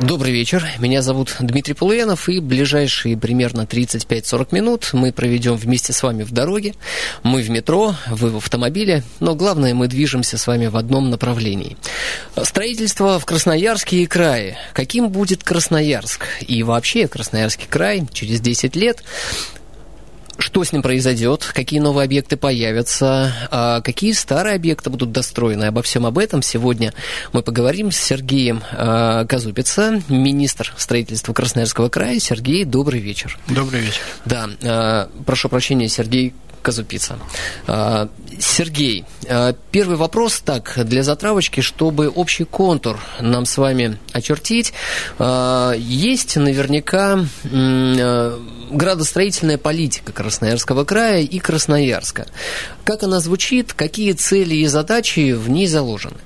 Добрый 0.00 0.32
вечер. 0.32 0.64
Меня 0.78 1.02
зовут 1.02 1.34
Дмитрий 1.40 1.74
Полуянов, 1.74 2.28
и 2.28 2.38
ближайшие 2.38 3.18
примерно 3.18 3.62
35-40 3.62 4.48
минут 4.52 4.90
мы 4.92 5.12
проведем 5.12 5.56
вместе 5.56 5.92
с 5.92 6.04
вами 6.04 6.22
в 6.22 6.30
дороге. 6.30 6.74
Мы 7.24 7.42
в 7.42 7.50
метро, 7.50 7.96
вы 8.06 8.30
в 8.30 8.36
автомобиле, 8.36 9.02
но 9.18 9.34
главное, 9.34 9.74
мы 9.74 9.88
движемся 9.88 10.38
с 10.38 10.46
вами 10.46 10.68
в 10.68 10.76
одном 10.76 11.10
направлении. 11.10 11.76
Строительство 12.40 13.18
в 13.18 13.26
Красноярске 13.26 14.02
и 14.04 14.06
крае. 14.06 14.56
Каким 14.72 15.08
будет 15.08 15.42
Красноярск? 15.42 16.26
И 16.46 16.62
вообще 16.62 17.08
Красноярский 17.08 17.66
край 17.68 18.06
через 18.12 18.40
10 18.40 18.76
лет 18.76 19.02
что 20.38 20.64
с 20.64 20.72
ним 20.72 20.82
произойдет, 20.82 21.50
какие 21.52 21.80
новые 21.80 22.04
объекты 22.04 22.36
появятся, 22.36 23.32
а 23.50 23.80
какие 23.80 24.12
старые 24.12 24.56
объекты 24.56 24.90
будут 24.90 25.12
достроены. 25.12 25.64
Обо 25.64 25.82
всем 25.82 26.06
об 26.06 26.18
этом 26.18 26.42
сегодня 26.42 26.94
мы 27.32 27.42
поговорим 27.42 27.90
с 27.90 27.96
Сергеем 27.96 28.62
а, 28.72 29.24
Казупица, 29.26 30.02
министр 30.08 30.72
строительства 30.76 31.32
Красноярского 31.32 31.88
края. 31.88 32.18
Сергей, 32.20 32.64
добрый 32.64 33.00
вечер. 33.00 33.38
Добрый 33.48 33.80
вечер. 33.80 34.02
Да, 34.24 34.48
а, 34.62 35.10
прошу 35.26 35.48
прощения, 35.48 35.88
Сергей 35.88 36.34
Казупица. 36.62 37.18
А, 37.66 38.08
Сергей, 38.38 39.04
а, 39.28 39.54
первый 39.70 39.96
вопрос 39.96 40.40
так, 40.40 40.78
для 40.84 41.02
затравочки, 41.02 41.60
чтобы 41.60 42.08
общий 42.08 42.44
контур 42.44 42.98
нам 43.20 43.46
с 43.46 43.56
вами 43.58 43.98
очертить. 44.12 44.72
А, 45.18 45.72
есть 45.72 46.36
наверняка 46.36 47.24
градостроительная 48.70 49.58
политика 49.58 50.12
Красноярского 50.12 50.84
края 50.84 51.22
и 51.22 51.38
Красноярска. 51.38 52.26
Как 52.84 53.02
она 53.02 53.20
звучит, 53.20 53.72
какие 53.72 54.12
цели 54.12 54.56
и 54.56 54.66
задачи 54.66 55.32
в 55.32 55.48
ней 55.48 55.66
заложены? 55.66 56.18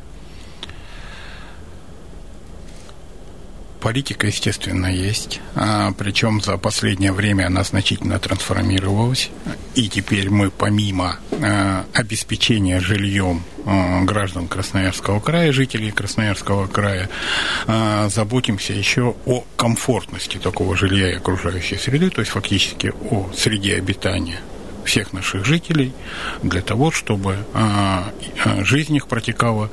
Политика, 3.82 4.28
естественно, 4.28 4.86
есть. 4.86 5.40
А, 5.56 5.92
причем 5.98 6.40
за 6.40 6.56
последнее 6.56 7.10
время 7.10 7.48
она 7.48 7.64
значительно 7.64 8.20
трансформировалась. 8.20 9.30
И 9.74 9.88
теперь 9.88 10.30
мы 10.30 10.52
помимо 10.52 11.16
а, 11.32 11.84
обеспечения 11.92 12.78
жильем 12.78 13.42
а, 13.66 14.02
граждан 14.04 14.46
Красноярского 14.46 15.18
края, 15.18 15.50
жителей 15.50 15.90
Красноярского 15.90 16.68
края, 16.68 17.10
а, 17.66 18.08
заботимся 18.08 18.72
еще 18.72 19.16
о 19.26 19.44
комфортности 19.56 20.38
такого 20.38 20.76
жилья 20.76 21.10
и 21.10 21.16
окружающей 21.16 21.76
среды, 21.76 22.10
то 22.10 22.20
есть 22.20 22.30
фактически 22.30 22.92
о 23.10 23.32
среде 23.36 23.74
обитания 23.74 24.38
всех 24.84 25.12
наших 25.12 25.44
жителей 25.44 25.92
для 26.44 26.62
того, 26.62 26.92
чтобы 26.92 27.36
а, 27.52 28.12
а 28.44 28.64
жизнь 28.64 28.94
их 28.94 29.08
протекала 29.08 29.70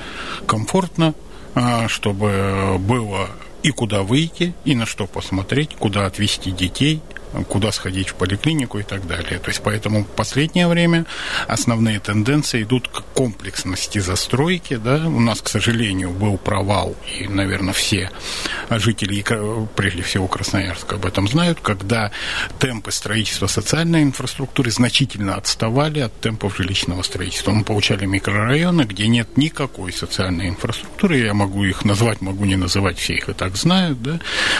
комфортно, 0.47 1.13
а, 1.53 1.87
чтобы 1.87 2.77
было 2.79 3.29
и 3.63 3.71
куда 3.71 4.03
выйти, 4.03 4.53
и 4.65 4.75
на 4.75 4.85
что 4.85 5.05
посмотреть, 5.07 5.75
куда 5.77 6.05
отвезти 6.05 6.51
детей– 6.51 7.01
куда 7.47 7.71
сходить 7.71 8.09
в 8.09 8.15
поликлинику 8.15 8.79
и 8.79 8.83
так 8.83 9.07
далее. 9.07 9.39
То 9.39 9.49
есть 9.49 9.61
поэтому 9.63 10.03
в 10.03 10.07
последнее 10.07 10.67
время 10.67 11.05
основные 11.47 11.99
тенденции 11.99 12.63
идут 12.63 12.87
к 12.87 13.03
комплексности 13.13 13.99
застройки. 13.99 14.75
Да? 14.75 15.07
У 15.07 15.19
нас, 15.19 15.41
к 15.41 15.47
сожалению, 15.47 16.11
был 16.11 16.37
провал, 16.37 16.95
и, 17.19 17.27
наверное, 17.27 17.73
все 17.73 18.11
жители, 18.69 19.23
прежде 19.75 20.01
всего 20.01 20.27
Красноярска, 20.27 20.95
об 20.95 21.05
этом 21.05 21.27
знают, 21.27 21.59
когда 21.61 22.11
темпы 22.59 22.91
строительства 22.91 23.47
социальной 23.47 24.03
инфраструктуры 24.03 24.71
значительно 24.71 25.35
отставали 25.35 25.99
от 25.99 26.19
темпов 26.21 26.57
жилищного 26.57 27.01
строительства. 27.03 27.51
Мы 27.51 27.63
получали 27.63 28.05
микрорайоны, 28.05 28.83
где 28.83 29.07
нет 29.07 29.37
никакой 29.37 29.91
социальной 29.93 30.49
инфраструктуры. 30.49 31.17
Я 31.17 31.33
могу 31.33 31.63
их 31.63 31.85
назвать, 31.85 32.21
могу 32.21 32.45
не 32.45 32.55
называть, 32.55 32.97
все 32.97 33.15
их 33.15 33.29
и 33.29 33.33
так 33.33 33.55
знают. 33.55 34.01
Да? 34.01 34.19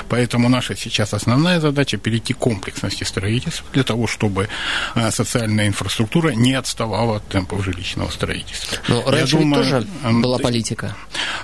Поэтому 0.10 0.50
наша 0.50 0.76
сейчас 0.76 1.14
основная 1.14 1.60
задача 1.60 1.98
перейти 1.98 2.34
к 2.34 2.48
комплексности 2.59 3.06
строительства 3.06 3.66
для 3.72 3.84
того, 3.84 4.06
чтобы 4.06 4.50
э, 4.96 5.12
социальная 5.12 5.68
инфраструктура 5.68 6.30
не 6.30 6.53
отставала 6.53 7.18
от 7.18 7.28
темпов 7.30 7.64
жилищного 7.64 8.09
строительства. 8.09 8.78
Но 8.90 9.03
раньше 9.09 9.36
я 9.36 9.42
думаю, 9.42 9.64
тоже 9.64 9.88
была 10.22 10.38
политика. 10.40 10.96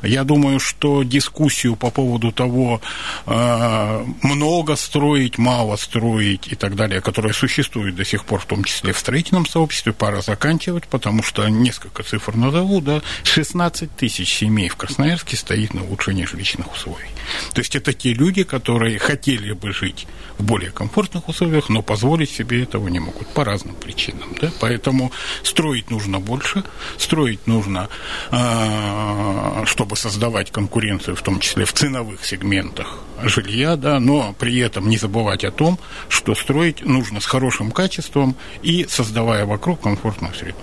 Я 0.03 0.23
думаю, 0.25 0.59
что 0.59 1.03
дискуссию 1.03 1.77
по 1.77 1.89
поводу 1.89 2.31
того, 2.31 2.81
э, 3.27 4.05
много 4.23 4.75
строить, 4.75 5.37
мало 5.37 5.77
строить 5.77 6.47
и 6.51 6.55
так 6.55 6.75
далее, 6.75 6.99
которая 6.99 7.33
существует 7.33 7.95
до 7.95 8.03
сих 8.03 8.25
пор, 8.25 8.41
в 8.41 8.45
том 8.45 8.65
числе 8.65 8.91
в 8.91 8.99
строительном 8.99 9.45
сообществе, 9.45 9.93
пора 9.93 10.21
заканчивать, 10.21 10.83
потому 10.87 11.23
что 11.23 11.47
несколько 11.47 12.03
цифр 12.03 12.35
назову, 12.35 12.81
да, 12.81 13.01
16 13.23 13.95
тысяч 13.95 14.33
семей 14.33 14.67
в 14.67 14.75
Красноярске 14.75 15.37
стоит 15.37 15.73
на 15.73 15.83
улучшении 15.83 16.25
жилищных 16.25 16.73
условий. 16.73 17.07
То 17.53 17.61
есть 17.61 17.75
это 17.75 17.93
те 17.93 18.13
люди, 18.13 18.43
которые 18.43 18.99
хотели 18.99 19.53
бы 19.53 19.71
жить 19.71 20.07
в 20.37 20.43
более 20.43 20.71
комфортном 20.71 21.04
комфортных 21.05 21.29
условиях, 21.29 21.69
но 21.69 21.81
позволить 21.81 22.29
себе 22.29 22.63
этого 22.63 22.87
не 22.87 22.99
могут 22.99 23.27
по 23.27 23.43
разным 23.43 23.75
причинам. 23.75 24.35
Да? 24.41 24.51
Поэтому 24.59 25.11
строить 25.43 25.89
нужно 25.91 26.19
больше, 26.19 26.63
строить 26.97 27.47
нужно, 27.47 27.89
а, 28.31 29.63
чтобы 29.65 29.95
создавать 29.95 30.51
конкуренцию, 30.51 31.15
в 31.15 31.21
том 31.21 31.39
числе 31.39 31.65
в 31.65 31.73
ценовых 31.73 32.25
сегментах 32.25 32.97
жилья, 33.23 33.75
да, 33.75 33.99
но 33.99 34.33
при 34.39 34.57
этом 34.59 34.89
не 34.89 34.97
забывать 34.97 35.43
о 35.45 35.51
том, 35.51 35.79
что 36.09 36.35
строить 36.35 36.85
нужно 36.85 37.19
с 37.19 37.25
хорошим 37.25 37.71
качеством 37.71 38.35
и 38.63 38.85
создавая 38.89 39.45
вокруг 39.45 39.81
комфортную 39.81 40.33
среду. 40.33 40.57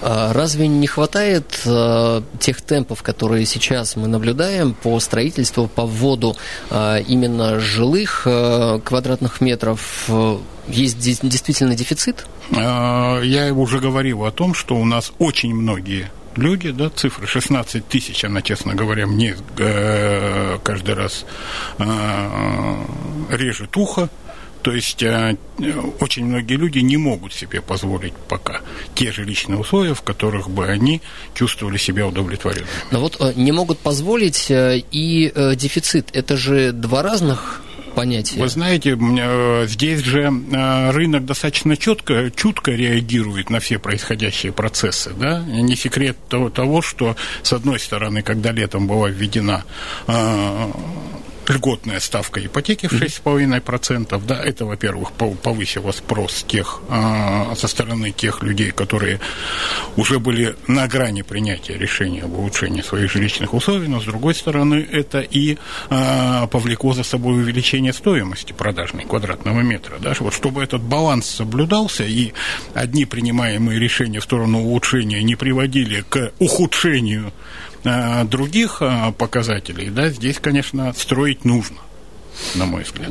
А 0.00 0.32
разве 0.32 0.68
не 0.68 0.86
хватает 0.86 1.60
э, 1.64 2.22
тех 2.38 2.60
темпов, 2.62 3.02
которые 3.02 3.46
сейчас 3.46 3.96
мы 3.96 4.08
наблюдаем 4.08 4.74
по 4.74 4.98
строительству, 5.00 5.68
по 5.68 5.84
вводу 5.84 6.36
э, 6.70 7.02
именно 7.06 7.58
жилых 7.58 8.22
э, 8.26 8.80
квадратных 8.84 9.40
метров? 9.40 10.08
Есть 10.68 10.98
действительно 10.98 11.74
дефицит? 11.74 12.26
Я 12.50 13.52
уже 13.54 13.80
говорил 13.80 14.24
о 14.24 14.30
том, 14.30 14.54
что 14.54 14.76
у 14.76 14.84
нас 14.84 15.12
очень 15.18 15.54
многие 15.54 16.10
люди, 16.38 16.70
да, 16.70 16.88
цифры 16.88 17.26
16 17.26 17.86
тысяч, 17.86 18.24
она, 18.24 18.40
честно 18.42 18.74
говоря, 18.74 19.06
мне 19.06 19.36
э, 19.58 20.58
каждый 20.62 20.94
раз 20.94 21.26
э, 21.78 22.84
режет 23.30 23.76
ухо, 23.76 24.08
то 24.62 24.72
есть 24.72 25.02
э, 25.02 25.36
очень 26.00 26.24
многие 26.26 26.54
люди 26.54 26.80
не 26.80 26.96
могут 26.96 27.32
себе 27.32 27.60
позволить 27.60 28.14
пока 28.28 28.60
те 28.94 29.12
жилищные 29.12 29.58
условия, 29.58 29.94
в 29.94 30.02
которых 30.02 30.50
бы 30.50 30.66
они 30.66 31.00
чувствовали 31.34 31.76
себя 31.76 32.06
удовлетворенными. 32.06 32.68
Но 32.90 33.00
вот 33.00 33.16
э, 33.20 33.32
не 33.36 33.52
могут 33.52 33.78
позволить 33.78 34.50
э, 34.50 34.82
и 34.90 35.32
дефицит. 35.56 36.10
Это 36.12 36.36
же 36.36 36.72
два 36.72 37.02
разных 37.02 37.62
понятия. 37.94 38.40
Вы 38.40 38.48
знаете, 38.48 38.98
здесь 39.66 40.00
же 40.00 40.32
рынок 40.92 41.24
достаточно 41.24 41.76
четко, 41.76 42.30
чутко 42.30 42.72
реагирует 42.72 43.50
на 43.50 43.60
все 43.60 43.78
происходящие 43.78 44.52
процессы. 44.52 45.12
Да? 45.18 45.40
Не 45.40 45.74
секрет 45.74 46.16
того, 46.28 46.50
того, 46.50 46.82
что, 46.82 47.16
с 47.42 47.52
одной 47.52 47.80
стороны, 47.80 48.22
когда 48.22 48.52
летом 48.52 48.86
была 48.86 49.08
введена 49.08 49.64
льготная 51.48 52.00
ставка 52.00 52.44
ипотеки 52.44 52.86
в 52.86 52.92
6,5%, 52.92 54.22
да, 54.26 54.42
это, 54.42 54.64
во-первых, 54.64 55.12
повысило 55.12 55.92
спрос 55.92 56.44
тех, 56.46 56.80
а, 56.88 57.54
со 57.56 57.68
стороны 57.68 58.10
тех 58.10 58.42
людей, 58.42 58.70
которые 58.70 59.20
уже 59.96 60.18
были 60.18 60.56
на 60.66 60.86
грани 60.86 61.22
принятия 61.22 61.76
решения 61.76 62.22
об 62.22 62.38
улучшении 62.38 62.82
своих 62.82 63.10
жилищных 63.10 63.54
условий, 63.54 63.88
но, 63.88 64.00
с 64.00 64.04
другой 64.04 64.34
стороны, 64.34 64.86
это 64.90 65.20
и 65.20 65.58
а, 65.90 66.46
повлекло 66.46 66.92
за 66.92 67.02
собой 67.02 67.34
увеличение 67.34 67.92
стоимости 67.92 68.52
продажной 68.52 69.04
квадратного 69.04 69.60
метра, 69.60 69.98
да, 70.00 70.14
вот 70.20 70.34
чтобы 70.34 70.62
этот 70.62 70.82
баланс 70.82 71.26
соблюдался, 71.26 72.04
и 72.04 72.32
одни 72.74 73.04
принимаемые 73.04 73.78
решения 73.78 74.20
в 74.20 74.24
сторону 74.24 74.60
улучшения 74.60 75.22
не 75.22 75.36
приводили 75.36 76.04
к 76.08 76.32
ухудшению 76.38 77.32
Э, 77.84 78.24
других 78.24 78.82
показателей, 79.16 79.90
да, 79.90 80.08
здесь, 80.08 80.38
конечно, 80.40 80.92
строить 80.94 81.37
нужно. 81.44 81.78
На 82.54 82.66
мой 82.66 82.84
взгляд. 82.84 83.10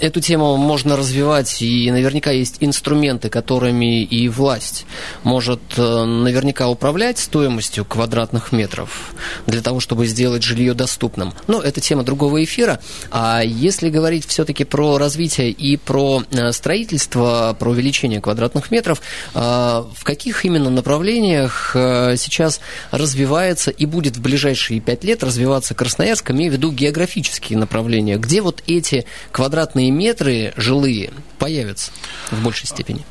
Эту 0.00 0.20
тему 0.20 0.56
можно 0.56 0.96
развивать, 0.96 1.62
и 1.62 1.90
наверняка 1.90 2.30
есть 2.30 2.56
инструменты, 2.60 3.28
которыми 3.28 4.02
и 4.02 4.28
власть 4.28 4.86
может 5.22 5.60
э, 5.76 6.04
наверняка 6.04 6.68
управлять 6.68 7.18
стоимостью 7.18 7.84
квадратных 7.84 8.52
метров 8.52 9.14
для 9.46 9.60
того, 9.60 9.80
чтобы 9.80 10.06
сделать 10.06 10.42
жилье 10.42 10.74
доступным. 10.74 11.34
Но 11.46 11.60
это 11.60 11.80
тема 11.80 12.02
другого 12.02 12.42
эфира. 12.42 12.80
А 13.10 13.42
если 13.42 13.90
говорить 13.90 14.26
все-таки 14.26 14.64
про 14.64 14.98
развитие 14.98 15.50
и 15.50 15.76
про 15.76 16.22
э, 16.30 16.52
строительство, 16.52 17.56
про 17.58 17.70
увеличение 17.70 18.20
квадратных 18.20 18.70
метров, 18.70 19.00
э, 19.34 19.38
в 19.38 20.04
каких 20.04 20.44
именно 20.44 20.70
направлениях 20.70 21.70
сейчас 21.72 22.60
развивается 22.90 23.70
и 23.70 23.86
будет 23.86 24.16
в 24.16 24.22
ближайшие 24.22 24.80
пять 24.80 25.04
лет 25.04 25.22
развиваться 25.22 25.74
Красноярск, 25.74 26.30
имея 26.30 26.50
в 26.50 26.54
виду 26.54 26.72
географические 26.72 27.58
направления? 27.58 28.18
Где 28.22 28.40
вот 28.40 28.62
эти 28.68 29.04
квадратные 29.32 29.90
метры 29.90 30.52
жилые 30.56 31.12
появятся 31.40 31.90
в 32.30 32.40
большей 32.44 32.68
степени? 32.68 33.04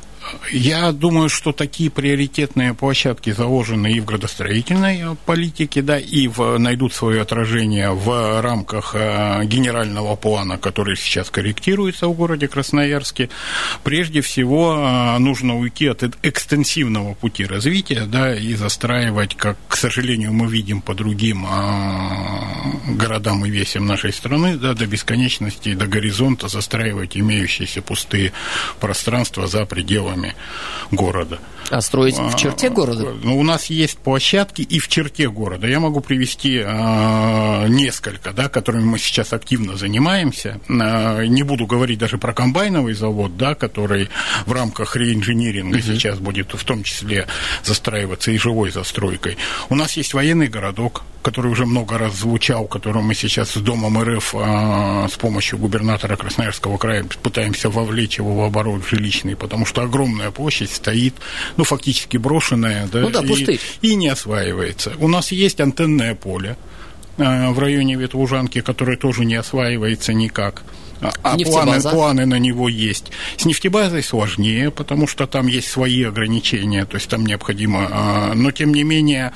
Я 0.50 0.92
думаю, 0.92 1.28
что 1.28 1.52
такие 1.52 1.90
приоритетные 1.90 2.74
площадки 2.74 3.30
заложены 3.30 3.92
и 3.92 4.00
в 4.00 4.04
градостроительной 4.04 5.16
политике, 5.24 5.82
да, 5.82 5.98
и 5.98 6.28
в, 6.28 6.58
найдут 6.58 6.92
свое 6.92 7.22
отражение 7.22 7.90
в 7.90 8.40
рамках 8.40 8.94
э, 8.94 9.44
генерального 9.44 10.16
плана, 10.16 10.58
который 10.58 10.96
сейчас 10.96 11.30
корректируется 11.30 12.06
в 12.08 12.12
городе 12.14 12.48
Красноярске. 12.48 13.30
Прежде 13.82 14.20
всего, 14.20 14.74
э, 14.76 15.18
нужно 15.18 15.56
уйти 15.56 15.86
от 15.86 16.02
экстенсивного 16.22 17.14
пути 17.14 17.46
развития, 17.46 18.04
да, 18.06 18.34
и 18.34 18.54
застраивать, 18.54 19.36
как, 19.36 19.56
к 19.68 19.76
сожалению, 19.76 20.32
мы 20.32 20.48
видим 20.48 20.82
по 20.82 20.94
другим 20.94 21.46
э, 21.46 22.92
городам 22.94 23.44
и 23.46 23.50
весям 23.50 23.86
нашей 23.86 24.12
страны, 24.12 24.56
да, 24.56 24.74
до 24.74 24.86
бесконечности, 24.86 25.74
до 25.74 25.86
горизонта 25.86 26.48
застраивать 26.48 27.16
имеющиеся 27.16 27.82
пустые 27.82 28.32
пространства 28.80 29.46
за 29.46 29.64
пределами 29.66 30.11
пределами 30.12 30.34
города. 30.90 31.38
А 31.70 31.80
строить 31.80 32.18
в 32.18 32.36
черте 32.36 32.66
а, 32.66 32.70
города? 32.70 33.14
Ну, 33.22 33.38
у 33.38 33.42
нас 33.42 33.66
есть 33.66 33.96
площадки 33.98 34.60
и 34.62 34.78
в 34.78 34.88
черте 34.88 35.30
города. 35.30 35.66
Я 35.66 35.80
могу 35.80 36.00
привести 36.00 36.60
э, 36.62 37.68
несколько, 37.68 38.32
да, 38.32 38.48
которыми 38.48 38.84
мы 38.84 38.98
сейчас 38.98 39.32
активно 39.32 39.76
занимаемся. 39.76 40.60
Э, 40.68 41.24
не 41.26 41.42
буду 41.42 41.66
говорить 41.66 41.98
даже 41.98 42.18
про 42.18 42.34
комбайновый 42.34 42.92
завод, 42.92 43.38
да, 43.38 43.54
который 43.54 44.10
в 44.44 44.52
рамках 44.52 44.96
реинжиниринга 44.96 45.76
угу. 45.76 45.82
сейчас 45.82 46.18
будет 46.18 46.52
в 46.52 46.64
том 46.64 46.82
числе 46.82 47.26
застраиваться 47.64 48.32
и 48.32 48.36
живой 48.36 48.70
застройкой. 48.70 49.38
У 49.70 49.74
нас 49.74 49.96
есть 49.96 50.12
военный 50.12 50.48
городок, 50.48 51.04
который 51.22 51.50
уже 51.50 51.66
много 51.66 51.98
раз 51.98 52.16
звучал, 52.16 52.66
которого 52.66 53.02
мы 53.02 53.14
сейчас 53.14 53.52
с 53.52 53.56
Домом 53.56 54.02
РФ 54.02 54.34
э, 54.34 55.08
с 55.10 55.16
помощью 55.16 55.58
губернатора 55.58 56.16
Красноярского 56.16 56.78
края 56.78 57.04
пытаемся 57.22 57.70
вовлечь 57.70 58.18
его 58.18 58.34
в 58.34 58.42
оборот 58.42 58.82
жилищный, 58.86 59.36
потому 59.36 59.64
что 59.64 59.82
огромная 59.82 60.30
площадь 60.30 60.70
стоит, 60.70 61.14
ну, 61.56 61.64
фактически 61.64 62.16
брошенная, 62.16 62.88
да, 62.92 63.00
ну, 63.00 63.10
да 63.10 63.22
и, 63.22 63.58
и 63.82 63.94
не 63.94 64.08
осваивается. 64.08 64.92
У 64.98 65.08
нас 65.08 65.32
есть 65.32 65.60
антенное 65.60 66.14
поле 66.14 66.56
э, 67.18 67.50
в 67.50 67.58
районе 67.58 67.94
Ветлужанки, 67.94 68.60
которое 68.60 68.96
тоже 68.96 69.24
не 69.24 69.36
осваивается 69.36 70.12
никак 70.12 70.64
а 71.22 71.36
планы, 71.36 71.80
планы 71.80 72.26
на 72.26 72.38
него 72.38 72.68
есть. 72.68 73.10
С 73.36 73.44
нефтебазой 73.44 74.02
сложнее, 74.02 74.70
потому 74.70 75.06
что 75.06 75.26
там 75.26 75.46
есть 75.46 75.68
свои 75.68 76.04
ограничения, 76.04 76.84
то 76.84 76.96
есть 76.96 77.08
там 77.08 77.26
необходимо, 77.26 77.88
а, 77.90 78.34
но 78.34 78.50
тем 78.52 78.72
не 78.72 78.84
менее, 78.84 79.32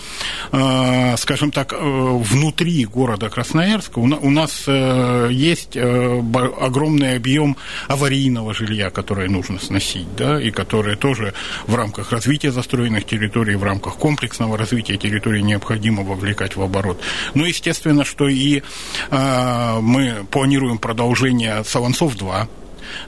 а, 0.53 1.17
скажем 1.17 1.51
так, 1.51 1.73
э, 1.73 1.77
внутри 1.79 2.85
города 2.85 3.29
Красноярска 3.29 3.99
у 3.99 4.31
нас 4.31 4.65
э, 4.67 5.29
есть 5.33 5.77
э, 5.77 6.23
огромный 6.61 7.17
объем 7.17 7.57
аварийного 7.89 8.55
жилья, 8.55 8.91
которое 8.91 9.29
нужно 9.29 9.59
сносить, 9.59 10.07
да, 10.17 10.41
и 10.41 10.51
которое 10.51 10.97
тоже 10.97 11.35
в 11.67 11.75
рамках 11.75 12.13
развития 12.13 12.53
застроенных 12.53 13.05
территорий, 13.05 13.57
в 13.57 13.65
рамках 13.65 13.97
комплексного 13.97 14.57
развития 14.57 14.97
территорий 14.97 15.43
необходимо 15.43 16.03
вовлекать 16.03 16.57
в 16.57 16.63
оборот. 16.63 17.01
Ну, 17.35 17.45
естественно, 17.45 18.05
что 18.05 18.29
и 18.29 18.63
а, 19.11 19.81
мы 19.81 20.27
планируем 20.31 20.79
продолжение 20.79 21.56
Солонцов-2, 21.65 22.47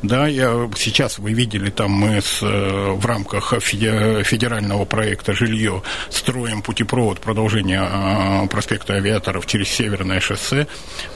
да, 0.02 0.26
я, 0.26 0.70
сейчас 0.76 1.18
вы 1.18 1.32
видели, 1.32 1.70
там 1.70 1.90
мы 1.90 2.20
с, 2.20 2.42
э, 2.42 2.92
в 2.92 3.04
рамках 3.04 3.54
федерального 3.60 4.84
проекта 4.84 5.34
«Жилье» 5.34 5.82
строим 6.10 6.62
путепровод 6.62 7.20
продолжения 7.20 7.82
э, 7.82 8.48
проспекта 8.48 8.94
Авиаторов 8.94 9.46
через 9.46 9.68
Северное 9.68 10.20
шоссе. 10.20 10.66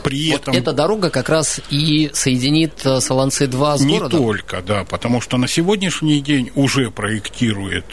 При 0.03 0.33
вот 0.33 0.43
этом... 0.43 0.55
эта 0.55 0.73
дорога 0.73 1.11
как 1.11 1.29
раз 1.29 1.61
и 1.71 2.11
соединит 2.13 2.85
э, 2.85 3.01
Солонцы-2 3.01 3.79
с 3.79 3.81
Не 3.81 3.99
городом? 3.99 4.21
Не 4.21 4.27
только, 4.27 4.63
да, 4.63 4.85
потому 4.85 5.21
что 5.21 5.39
на 5.39 5.49
сегодняшний 5.49 6.21
день 6.21 6.51
уже 6.55 6.91
проектирует 6.91 7.85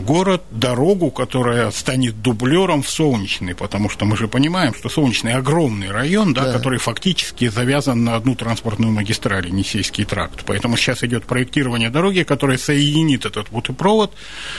город 0.00 0.42
дорогу, 0.50 1.10
которая 1.10 1.70
станет 1.70 2.22
дублером 2.22 2.82
в 2.82 2.90
Солнечный, 2.90 3.54
потому 3.54 3.88
что 3.88 4.04
мы 4.04 4.16
же 4.16 4.28
понимаем, 4.28 4.74
что 4.74 4.88
Солнечный 4.88 5.34
огромный 5.34 5.90
район, 5.90 6.34
да, 6.34 6.44
да. 6.44 6.52
который 6.52 6.78
фактически 6.78 7.48
завязан 7.48 8.04
на 8.04 8.16
одну 8.16 8.34
транспортную 8.34 8.92
магистраль, 8.92 9.46
Енисейский 9.46 10.04
тракт 10.04 10.17
тракт. 10.18 10.42
Поэтому 10.46 10.76
сейчас 10.76 11.04
идет 11.04 11.24
проектирование 11.24 11.90
дороги, 11.90 12.24
которая 12.24 12.58
соединит 12.58 13.24
этот 13.24 13.48
путепровод 13.48 14.12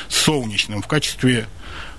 с 0.08 0.16
Солнечным 0.16 0.82
в 0.82 0.88
качестве 0.88 1.48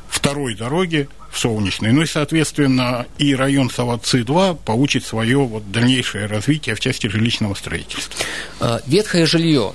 второй 0.09 0.55
дороги 0.55 1.09
в 1.31 1.39
Солнечной. 1.39 1.93
Ну 1.93 2.03
и, 2.03 2.07
соответственно, 2.07 3.07
и 3.19 3.35
район 3.35 3.71
Солодцы-2 3.71 4.61
получит 4.65 5.05
свое 5.05 5.39
вот 5.39 5.71
дальнейшее 5.71 6.27
развитие 6.27 6.75
в 6.75 6.81
части 6.81 7.07
жилищного 7.07 7.55
строительства. 7.55 8.25
А, 8.61 8.81
ветхое 8.87 9.27
жилье 9.27 9.75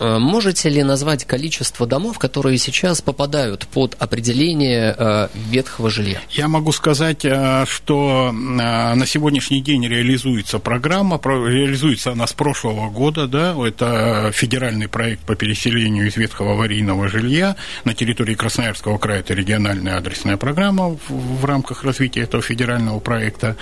можете 0.00 0.68
ли 0.68 0.82
назвать 0.82 1.24
количество 1.24 1.86
домов, 1.86 2.18
которые 2.18 2.58
сейчас 2.58 3.02
попадают 3.02 3.66
под 3.68 3.96
определение 3.98 4.94
э, 4.96 5.28
ветхого 5.34 5.90
жилья? 5.90 6.20
Я 6.30 6.48
могу 6.48 6.72
сказать, 6.72 7.24
э, 7.24 7.64
что 7.66 8.32
на 8.32 9.06
сегодняшний 9.06 9.60
день 9.60 9.86
реализуется 9.86 10.58
программа, 10.58 11.20
реализуется 11.24 12.12
она 12.12 12.26
с 12.26 12.32
прошлого 12.32 12.90
года, 12.90 13.26
да, 13.26 13.54
это 13.66 14.30
федеральный 14.32 14.88
проект 14.88 15.22
по 15.22 15.34
переселению 15.34 16.08
из 16.08 16.16
ветхого 16.16 16.52
аварийного 16.52 17.08
жилья 17.08 17.56
на 17.84 17.94
территории 17.94 18.34
Красноярского 18.34 18.98
края, 18.98 19.20
это 19.20 19.34
региональная 19.34 19.96
адресная 19.98 20.36
программа 20.36 20.96
в 21.08 21.44
рамках 21.44 21.84
развития 21.84 22.22
этого 22.22 22.42
федерального 22.42 23.00
проекта. 23.00 23.56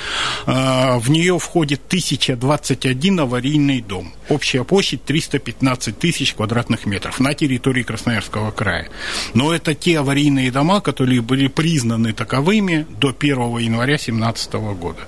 В 0.47 1.09
нее 1.09 1.39
входит 1.39 1.83
1021 1.87 3.21
аварийный 3.21 3.81
дом. 3.81 4.13
Общая 4.29 4.65
площадь 4.65 5.05
315 5.05 6.04
тысяч 6.05 6.35
квадратных 6.35 6.85
метров 6.85 7.19
на 7.19 7.33
территории 7.33 7.83
Красноярского 7.83 8.51
края. 8.51 8.91
Но 9.33 9.55
это 9.55 9.75
те 9.75 10.01
аварийные 10.01 10.51
дома, 10.51 10.83
которые 10.83 11.23
были 11.23 11.47
признаны 11.47 12.13
таковыми 12.13 12.87
до 13.01 13.15
1 13.19 13.57
января 13.57 13.97
2017 13.97 14.53
года. 14.53 15.01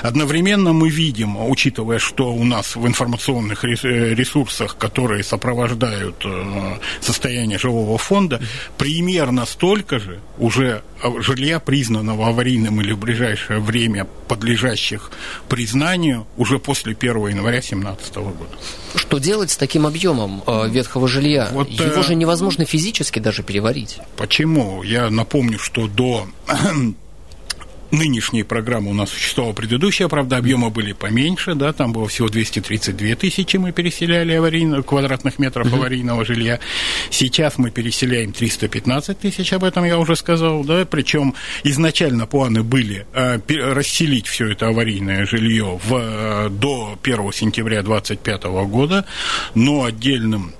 Одновременно 0.00 0.72
мы 0.72 0.88
видим, 0.88 1.36
учитывая, 1.36 1.98
что 1.98 2.32
у 2.32 2.44
нас 2.44 2.76
в 2.76 2.86
информационных 2.86 3.62
ресурсах, 3.62 4.78
которые 4.78 5.22
сопровождают 5.22 6.24
э, 6.24 6.78
состояние 7.02 7.58
жилого 7.58 7.98
фонда, 7.98 8.40
примерно 8.78 9.44
столько 9.44 9.98
же 9.98 10.18
уже 10.38 10.82
жилья, 11.20 11.60
признанного 11.60 12.28
аварийным 12.28 12.80
или 12.80 12.92
в 12.92 12.98
ближайшее 12.98 13.60
время 13.60 14.06
подлежащих 14.28 15.10
признанию 15.48 16.26
уже 16.36 16.58
после 16.58 16.96
1 16.98 17.10
января 17.28 17.60
2017 17.60 18.14
года. 18.16 18.56
Что 18.94 19.18
делать 19.18 19.50
с 19.50 19.56
таким 19.56 19.86
объемом 19.86 20.37
э, 20.46 20.68
ветхого 20.68 21.08
жилья? 21.08 21.48
Вот, 21.52 21.68
Его 21.68 22.00
э... 22.00 22.02
же 22.02 22.14
невозможно 22.14 22.64
физически 22.64 23.18
даже 23.18 23.42
переварить. 23.42 23.98
Почему? 24.16 24.82
Я 24.82 25.10
напомню, 25.10 25.58
что 25.58 25.86
до 25.86 26.26
нынешней 27.90 28.42
программы 28.42 28.90
у 28.90 28.94
нас 28.94 29.10
существовала 29.10 29.52
предыдущая, 29.52 30.08
правда, 30.08 30.36
объемы 30.36 30.70
были 30.70 30.92
поменьше, 30.92 31.54
да, 31.54 31.72
там 31.72 31.92
было 31.92 32.08
всего 32.08 32.28
232 32.28 33.14
тысячи 33.16 33.56
мы 33.56 33.72
переселяли 33.72 34.32
аварийно, 34.32 34.82
квадратных 34.82 35.38
метров 35.38 35.66
uh-huh. 35.66 35.76
аварийного 35.76 36.24
жилья. 36.24 36.60
Сейчас 37.10 37.58
мы 37.58 37.70
переселяем 37.70 38.32
315 38.32 39.18
тысяч, 39.18 39.52
об 39.52 39.64
этом 39.64 39.84
я 39.84 39.98
уже 39.98 40.16
сказал, 40.16 40.64
да, 40.64 40.84
причем 40.84 41.34
изначально 41.64 42.26
планы 42.26 42.62
были 42.62 43.06
э, 43.12 43.38
расселить 43.72 44.26
все 44.26 44.48
это 44.48 44.68
аварийное 44.68 45.26
жилье 45.26 45.80
в, 45.82 45.94
э, 45.94 46.48
до 46.50 46.98
1 47.02 47.32
сентября 47.32 47.82
2025 47.82 48.44
года, 48.68 49.04
но 49.54 49.84
отдельным 49.84 50.52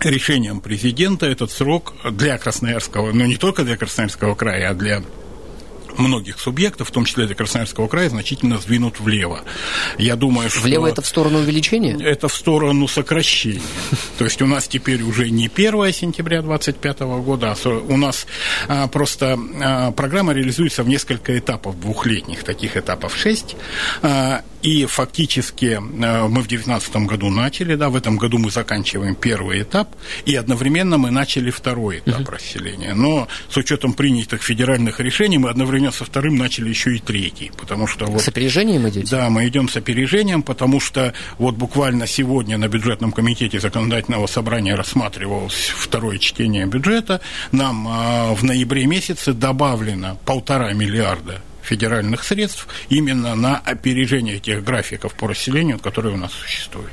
решением 0.00 0.60
президента 0.60 1.26
этот 1.26 1.50
срок 1.50 1.94
для 2.10 2.38
Красноярского, 2.38 3.12
но 3.12 3.20
ну, 3.20 3.26
не 3.26 3.36
только 3.36 3.64
для 3.64 3.76
Красноярского 3.76 4.34
края, 4.34 4.70
а 4.70 4.74
для 4.74 5.02
многих 5.98 6.38
субъектов, 6.38 6.88
в 6.88 6.90
том 6.90 7.04
числе 7.04 7.26
для 7.26 7.34
Красноярского 7.34 7.88
края, 7.88 8.08
значительно 8.08 8.58
сдвинут 8.58 9.00
влево. 9.00 9.42
Я 9.98 10.16
думаю, 10.16 10.50
что... 10.50 10.60
Влево 10.60 10.86
это 10.86 11.02
в 11.02 11.06
сторону 11.06 11.38
увеличения? 11.38 11.98
Это 12.02 12.28
в 12.28 12.34
сторону 12.34 12.88
сокращения. 12.88 13.62
То 14.18 14.24
есть 14.24 14.40
у 14.42 14.46
нас 14.46 14.68
теперь 14.68 15.02
уже 15.02 15.30
не 15.30 15.50
1 15.54 15.92
сентября 15.92 16.42
2025 16.42 17.00
года, 17.00 17.54
а 17.64 17.68
у 17.68 17.96
нас 17.96 18.26
а, 18.68 18.86
просто 18.88 19.38
а, 19.62 19.90
программа 19.92 20.32
реализуется 20.32 20.82
в 20.82 20.88
несколько 20.88 21.38
этапов 21.38 21.80
двухлетних, 21.80 22.44
таких 22.44 22.76
этапов 22.76 23.16
6. 23.16 23.56
А, 24.02 24.42
и 24.62 24.86
фактически 24.86 25.78
мы 25.80 26.40
в 26.40 26.46
2019 26.46 26.96
году 27.08 27.30
начали, 27.30 27.74
да, 27.74 27.90
в 27.90 27.96
этом 27.96 28.16
году 28.16 28.38
мы 28.38 28.50
заканчиваем 28.50 29.16
первый 29.16 29.62
этап, 29.62 29.88
и 30.24 30.36
одновременно 30.36 30.98
мы 30.98 31.10
начали 31.10 31.50
второй 31.50 31.98
этап 31.98 32.20
uh-huh. 32.20 32.30
расселения. 32.30 32.94
Но 32.94 33.26
с 33.48 33.56
учетом 33.56 33.92
принятых 33.94 34.42
федеральных 34.42 35.00
решений 35.00 35.38
мы 35.38 35.50
одновременно 35.50 35.81
со 35.90 36.04
вторым 36.04 36.36
начали 36.36 36.68
еще 36.68 36.94
и 36.94 36.98
третий, 36.98 37.50
потому 37.58 37.86
что 37.86 38.06
вот... 38.06 38.22
С 38.22 38.28
опережением 38.28 38.88
идете? 38.88 39.10
Да, 39.10 39.30
мы 39.30 39.48
идем 39.48 39.68
с 39.68 39.76
опережением, 39.76 40.42
потому 40.42 40.80
что 40.80 41.12
вот 41.38 41.56
буквально 41.56 42.06
сегодня 42.06 42.58
на 42.58 42.68
бюджетном 42.68 43.12
комитете 43.12 43.58
законодательного 43.58 44.26
собрания 44.26 44.76
рассматривалось 44.76 45.72
второе 45.74 46.18
чтение 46.18 46.66
бюджета. 46.66 47.20
Нам 47.50 47.88
э, 47.88 48.34
в 48.34 48.44
ноябре 48.44 48.86
месяце 48.86 49.32
добавлено 49.32 50.18
полтора 50.24 50.72
миллиарда 50.72 51.42
федеральных 51.62 52.24
средств 52.24 52.66
именно 52.88 53.34
на 53.34 53.58
опережение 53.58 54.38
тех 54.38 54.62
графиков 54.64 55.14
по 55.14 55.28
расселению, 55.28 55.78
которые 55.78 56.14
у 56.14 56.18
нас 56.18 56.32
существуют. 56.32 56.92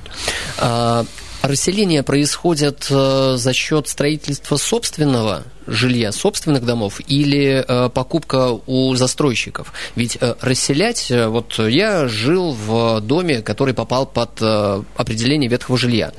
А, 0.58 1.06
расселение 1.42 2.04
происходит 2.04 2.88
э, 2.90 3.36
за 3.38 3.54
счет 3.54 3.88
строительства 3.88 4.58
собственного 4.58 5.44
жилья, 5.68 6.12
собственных 6.12 6.66
домов 6.66 7.00
или 7.08 7.64
э, 7.68 7.90
покупка 7.90 8.58
у 8.66 8.96
застройщиков? 8.96 9.72
Ведь 9.96 10.18
э, 10.20 10.36
расселять, 10.42 11.12
вот 11.12 11.60
я 11.60 12.08
жил 12.08 12.54
в 12.54 13.02
доме, 13.02 13.42
который 13.42 13.74
попал 13.74 14.06
под 14.06 14.42
определение 14.42 15.50
ветхого 15.50 15.78
жилья. 15.78 16.12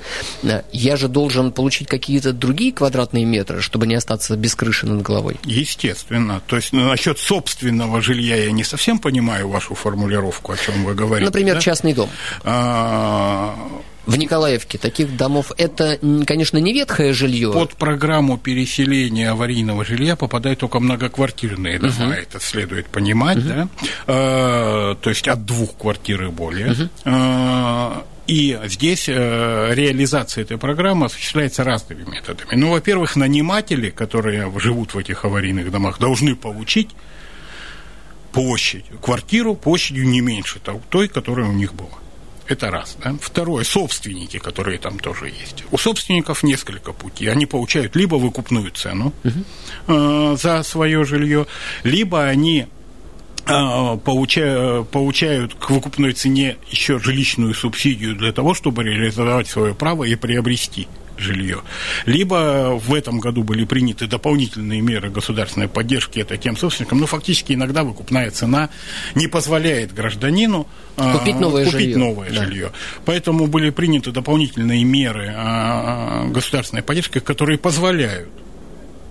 Я 0.73 0.97
же 0.97 1.09
должен 1.09 1.53
получить 1.53 1.89
какие-то 1.89 2.33
другие 2.33 2.73
квадратные 2.73 3.25
метры, 3.25 3.61
чтобы 3.61 3.87
не 3.87 3.95
остаться 3.95 4.37
без 4.37 4.55
крыши 4.55 4.87
над 4.87 5.03
головой? 5.03 5.37
Естественно. 5.45 6.41
То 6.47 6.57
есть 6.57 6.73
ну, 6.73 6.89
насчет 6.89 7.19
собственного 7.19 8.01
жилья 8.01 8.37
я 8.37 8.53
не 8.53 8.65
совсем 8.65 8.99
понимаю 8.99 9.49
вашу 9.49 9.75
формулировку, 9.75 10.53
о 10.53 10.57
чем 10.57 10.85
вы 10.85 10.95
говорите. 10.95 11.27
Например, 11.27 11.57
да? 11.57 11.61
частный 11.61 11.95
дом. 11.95 12.11
А 12.45 13.57
в 14.11 14.19
Николаевке 14.19 14.77
таких 14.77 15.17
домов 15.17 15.53
это, 15.57 15.99
конечно, 16.27 16.59
не 16.59 16.73
ветхое 16.73 17.13
жилье. 17.13 17.53
Под 17.53 17.77
программу 17.77 18.39
переселения 18.39 19.31
аварийного 19.31 19.85
жилья 19.85 20.17
попадают 20.17 20.59
только 20.59 20.81
многоквартирные 20.81 21.79
дома. 21.79 21.93
Uh-huh. 21.93 22.15
Это 22.15 22.41
следует 22.41 22.87
понимать, 22.89 23.39
uh-huh. 23.39 23.49
да? 23.49 23.69
А, 24.07 24.95
то 24.97 25.11
есть 25.11 25.29
от 25.29 25.45
двух 25.45 25.77
квартир 25.77 26.25
и 26.25 26.29
более. 26.29 26.69
Uh-huh. 26.69 26.91
А, 27.05 28.05
и 28.27 28.59
здесь 28.67 29.09
э, 29.09 29.75
реализация 29.75 30.43
этой 30.43 30.59
программы 30.59 31.07
осуществляется 31.07 31.65
разными 31.65 32.05
методами. 32.09 32.55
Ну, 32.55 32.71
во-первых, 32.71 33.17
наниматели, 33.17 33.91
которые 33.91 34.53
живут 34.59 34.95
в 34.95 34.99
этих 34.99 35.25
аварийных 35.25 35.71
домах, 35.71 35.99
должны 35.99 36.37
получить 36.37 36.91
площадь, 38.33 38.85
квартиру 39.03 39.55
площадью 39.55 40.09
не 40.09 40.21
меньше 40.21 40.61
той, 40.91 41.09
которая 41.09 41.49
у 41.49 41.53
них 41.53 41.75
была. 41.75 41.99
Это 42.51 42.69
раз. 42.69 42.97
Да? 43.03 43.15
Второе, 43.21 43.63
собственники, 43.63 44.41
которые 44.41 44.79
там 44.79 44.99
тоже 44.99 45.27
есть. 45.27 45.63
У 45.71 45.79
собственников 45.79 46.43
несколько 46.43 46.93
путей. 46.93 47.31
Они 47.31 47.47
получают 47.47 47.95
либо 47.95 48.17
выкупную 48.17 48.73
цену 48.73 49.13
угу. 49.23 49.45
э, 49.87 50.37
за 50.37 50.65
свое 50.65 51.05
жилье, 51.05 51.47
либо 51.85 52.25
они 52.25 52.67
э, 53.47 53.99
получают, 54.05 54.89
получают 54.89 55.55
к 55.55 55.71
выкупной 55.71 56.13
цене 56.13 56.57
еще 56.69 56.99
жилищную 56.99 57.55
субсидию 57.55 58.17
для 58.17 58.33
того, 58.33 58.53
чтобы 58.55 58.83
реализовать 58.83 59.47
свое 59.47 59.73
право 59.73 60.03
и 60.03 60.17
приобрести 60.17 60.89
жилье. 61.21 61.61
Либо 62.05 62.81
в 62.83 62.93
этом 62.95 63.21
году 63.21 63.45
были 63.45 63.65
приняты 63.65 64.09
дополнительные 64.09 64.81
меры 64.81 65.11
государственной 65.11 65.69
поддержки 65.69 66.19
это 66.19 66.37
тем 66.37 66.57
собственникам, 66.57 66.99
но 66.99 67.07
фактически 67.07 67.53
иногда 67.53 67.85
выкупная 67.85 68.31
цена 68.31 68.71
не 69.15 69.29
позволяет 69.29 69.95
гражданину 69.95 70.67
купить 70.97 71.41
новое 71.41 71.65
купить 71.65 71.81
жилье. 71.81 71.99
Новое 71.99 72.31
да. 72.31 72.45
жилье. 72.45 72.73
Поэтому 73.05 73.47
были 73.47 73.71
приняты 73.71 74.13
дополнительные 74.13 74.85
меры 74.85 75.33
а, 75.37 76.27
государственной 76.27 76.83
поддержки, 76.83 77.19
которые 77.21 77.59
позволяют 77.59 78.29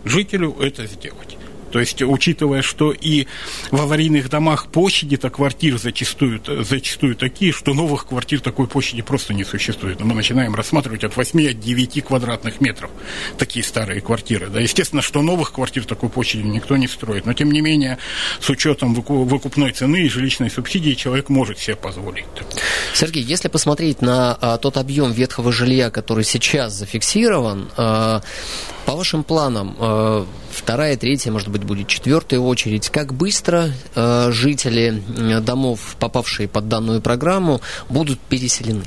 жителю 0.05 0.55
это 0.59 0.85
сделать. 0.85 1.37
То 1.71 1.79
есть, 1.79 2.01
учитывая, 2.01 2.61
что 2.61 2.91
и 2.91 3.27
в 3.71 3.81
аварийных 3.81 4.29
домах 4.29 4.67
площади-то 4.67 5.29
квартир 5.29 5.77
зачастую, 5.77 6.41
зачастую 6.45 7.15
такие, 7.15 7.51
что 7.51 7.73
новых 7.73 8.07
квартир 8.07 8.41
такой 8.41 8.67
площади 8.67 9.01
просто 9.01 9.33
не 9.33 9.43
существует. 9.43 9.99
Мы 10.01 10.13
начинаем 10.13 10.55
рассматривать 10.55 11.03
от 11.03 11.15
8 11.15 11.49
от 11.49 11.59
9 11.59 12.03
квадратных 12.03 12.61
метров 12.61 12.91
такие 13.37 13.63
старые 13.63 14.01
квартиры. 14.01 14.49
Да, 14.49 14.59
естественно, 14.59 15.01
что 15.01 15.21
новых 15.21 15.53
квартир 15.53 15.85
такой 15.85 16.09
площади 16.09 16.41
никто 16.41 16.77
не 16.77 16.87
строит. 16.87 17.25
Но, 17.25 17.33
тем 17.33 17.51
не 17.51 17.61
менее, 17.61 17.97
с 18.39 18.49
учетом 18.49 18.93
выкупной 18.93 19.71
цены 19.71 20.05
и 20.05 20.09
жилищной 20.09 20.49
субсидии 20.49 20.93
человек 20.93 21.29
может 21.29 21.59
себе 21.59 21.75
позволить. 21.75 22.25
Сергей, 22.93 23.23
если 23.23 23.47
посмотреть 23.47 24.01
на 24.01 24.37
а, 24.39 24.57
тот 24.57 24.77
объем 24.77 25.11
ветхого 25.11 25.51
жилья, 25.51 25.89
который 25.89 26.23
сейчас 26.23 26.73
зафиксирован, 26.73 27.69
а, 27.77 28.21
по 28.89 28.95
вашим 28.95 29.23
планам, 29.23 29.75
э, 29.79 30.25
вторая, 30.51 30.97
третья, 30.97 31.31
может 31.31 31.49
быть, 31.49 31.58
будет 31.63 31.87
четвертая 31.87 32.39
очередь. 32.39 32.89
Как 32.89 33.13
быстро 33.13 33.71
э, 33.95 34.31
жители 34.31 35.01
э, 35.17 35.39
домов, 35.41 35.95
попавшие 35.99 36.47
под 36.47 36.67
данную 36.67 37.01
программу, 37.01 37.61
будут 37.89 38.19
переселены? 38.19 38.83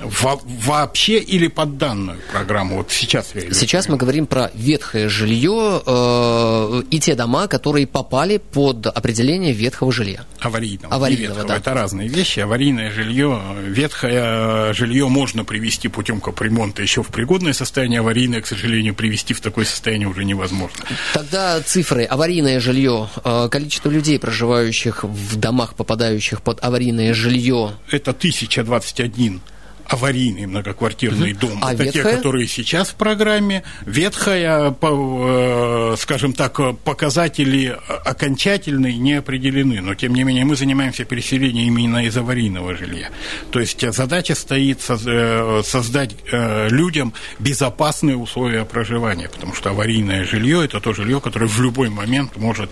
Во 0.00 0.40
вообще 0.44 1.18
или 1.18 1.48
под 1.48 1.78
данную 1.78 2.18
программу? 2.30 2.76
Вот 2.76 2.90
сейчас 2.90 3.34
я 3.34 3.52
Сейчас 3.52 3.88
мы 3.88 3.96
говорим 3.96 4.26
про 4.26 4.50
ветхое 4.54 5.08
жилье 5.08 5.82
э, 5.84 6.82
и 6.90 7.00
те 7.00 7.14
дома, 7.14 7.46
которые 7.48 7.86
попали 7.86 8.38
под 8.38 8.86
определение 8.86 9.52
ветхого 9.52 9.92
жилья. 9.92 10.24
Аварийного. 10.40 10.94
Аварийного, 10.94 11.44
да. 11.44 11.56
Это 11.56 11.74
разные 11.74 12.08
вещи. 12.08 12.40
Аварийное 12.40 12.90
жилье, 12.90 13.40
ветхое 13.62 14.72
жилье 14.72 15.08
можно 15.08 15.44
привести 15.44 15.88
путем 15.88 16.20
капремонта 16.20 16.82
еще 16.82 17.02
в 17.02 17.08
пригодное 17.08 17.52
состояние, 17.52 18.00
аварийное, 18.00 18.40
к 18.40 18.46
сожалению, 18.46 18.94
привести 18.94 19.34
в 19.34 19.40
такое 19.40 19.64
состояние 19.64 20.08
уже 20.08 20.24
невозможно. 20.24 20.84
Тогда 21.14 21.60
цифры. 21.62 22.04
Аварийное 22.04 22.60
жилье, 22.60 23.08
э, 23.24 23.48
количество 23.50 23.88
людей, 23.88 24.18
проживающих 24.18 25.04
в 25.04 25.36
домах, 25.36 25.74
попадающих 25.74 26.42
под 26.42 26.62
аварийное 26.62 27.14
жилье. 27.14 27.72
Это 27.90 28.12
1021 28.12 29.40
аварийный 29.88 30.46
многоквартирный 30.46 31.32
угу. 31.32 31.40
дом. 31.40 31.58
А 31.62 31.74
это 31.74 31.84
ветхая? 31.84 32.04
те, 32.04 32.16
которые 32.16 32.46
сейчас 32.46 32.90
в 32.90 32.94
программе. 32.94 33.62
Ветхая, 33.84 34.74
э, 34.80 35.94
скажем 35.98 36.32
так, 36.32 36.60
показатели 36.84 37.76
окончательные 38.04 38.96
не 38.96 39.14
определены. 39.14 39.80
Но, 39.80 39.94
тем 39.94 40.14
не 40.14 40.24
менее, 40.24 40.44
мы 40.44 40.56
занимаемся 40.56 41.04
переселением 41.04 41.76
именно 41.76 42.04
из 42.04 42.16
аварийного 42.16 42.76
жилья. 42.76 43.10
То 43.50 43.60
есть 43.60 43.80
задача 43.92 44.34
стоит 44.34 44.80
э, 44.88 45.62
создать 45.64 46.12
э, 46.30 46.68
людям 46.68 47.12
безопасные 47.38 48.16
условия 48.16 48.64
проживания, 48.64 49.28
потому 49.28 49.54
что 49.54 49.70
аварийное 49.70 50.24
жилье– 50.24 50.64
это 50.64 50.80
то 50.80 50.92
жилье, 50.92 51.20
которое 51.20 51.46
в 51.46 51.60
любой 51.60 51.90
момент 51.90 52.36
может 52.36 52.70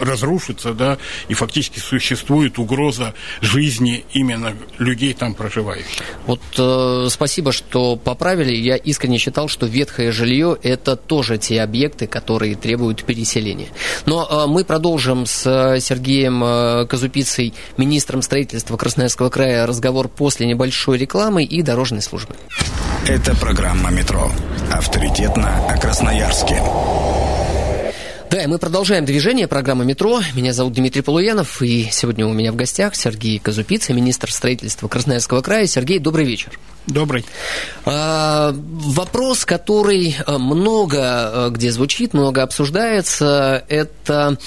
разрушится, 0.00 0.72
да, 0.74 0.98
и 1.28 1.34
фактически 1.34 1.78
существует 1.78 2.58
угроза 2.58 3.14
жизни 3.40 4.04
именно 4.12 4.54
людей 4.78 5.12
там 5.14 5.34
проживающих. 5.34 6.02
Вот 6.26 6.40
э, 6.58 7.08
спасибо, 7.10 7.52
что 7.52 7.96
поправили. 7.96 8.54
Я 8.54 8.76
искренне 8.76 9.18
считал, 9.18 9.48
что 9.48 9.66
ветхое 9.66 10.12
жилье– 10.12 10.56
это 10.62 10.96
тоже 10.96 11.38
те 11.38 11.62
объекты, 11.62 12.06
которые 12.06 12.54
требуют 12.54 13.04
переселения. 13.04 13.68
Но 14.06 14.26
э, 14.28 14.46
мы 14.46 14.64
продолжим 14.64 15.26
с 15.26 15.46
э, 15.46 15.80
Сергеем 15.80 16.42
э, 16.44 16.86
Казупицей, 16.86 17.54
министром 17.76 18.22
строительства 18.22 18.76
Красноярского 18.76 19.30
края, 19.30 19.66
разговор 19.66 20.08
после 20.08 20.46
небольшой 20.46 20.98
рекламы 20.98 21.44
и 21.44 21.62
дорожной 21.62 22.02
службы. 22.02 22.34
Это 23.06 23.34
программа 23.36 23.90
«Метро». 23.90 24.30
Авторитетно 24.70 25.66
о 25.68 25.76
Красноярске. 25.76 26.62
Да, 28.32 28.42
и 28.42 28.46
мы 28.46 28.58
продолжаем 28.58 29.04
движение 29.04 29.46
программы 29.46 29.84
«Метро». 29.84 30.22
Меня 30.32 30.54
зовут 30.54 30.72
Дмитрий 30.72 31.02
Полуянов, 31.02 31.60
и 31.60 31.90
сегодня 31.92 32.26
у 32.26 32.32
меня 32.32 32.50
в 32.50 32.56
гостях 32.56 32.94
Сергей 32.94 33.38
Казупица, 33.38 33.92
министр 33.92 34.32
строительства 34.32 34.88
Красноярского 34.88 35.42
края. 35.42 35.66
Сергей, 35.66 35.98
добрый 35.98 36.24
вечер. 36.24 36.58
Добрый. 36.86 37.26
А, 37.84 38.54
вопрос, 38.54 39.44
который 39.44 40.16
а, 40.24 40.38
много 40.38 40.98
а, 41.02 41.50
где 41.50 41.70
звучит, 41.70 42.14
много 42.14 42.42
обсуждается, 42.42 43.64
это 43.68 44.38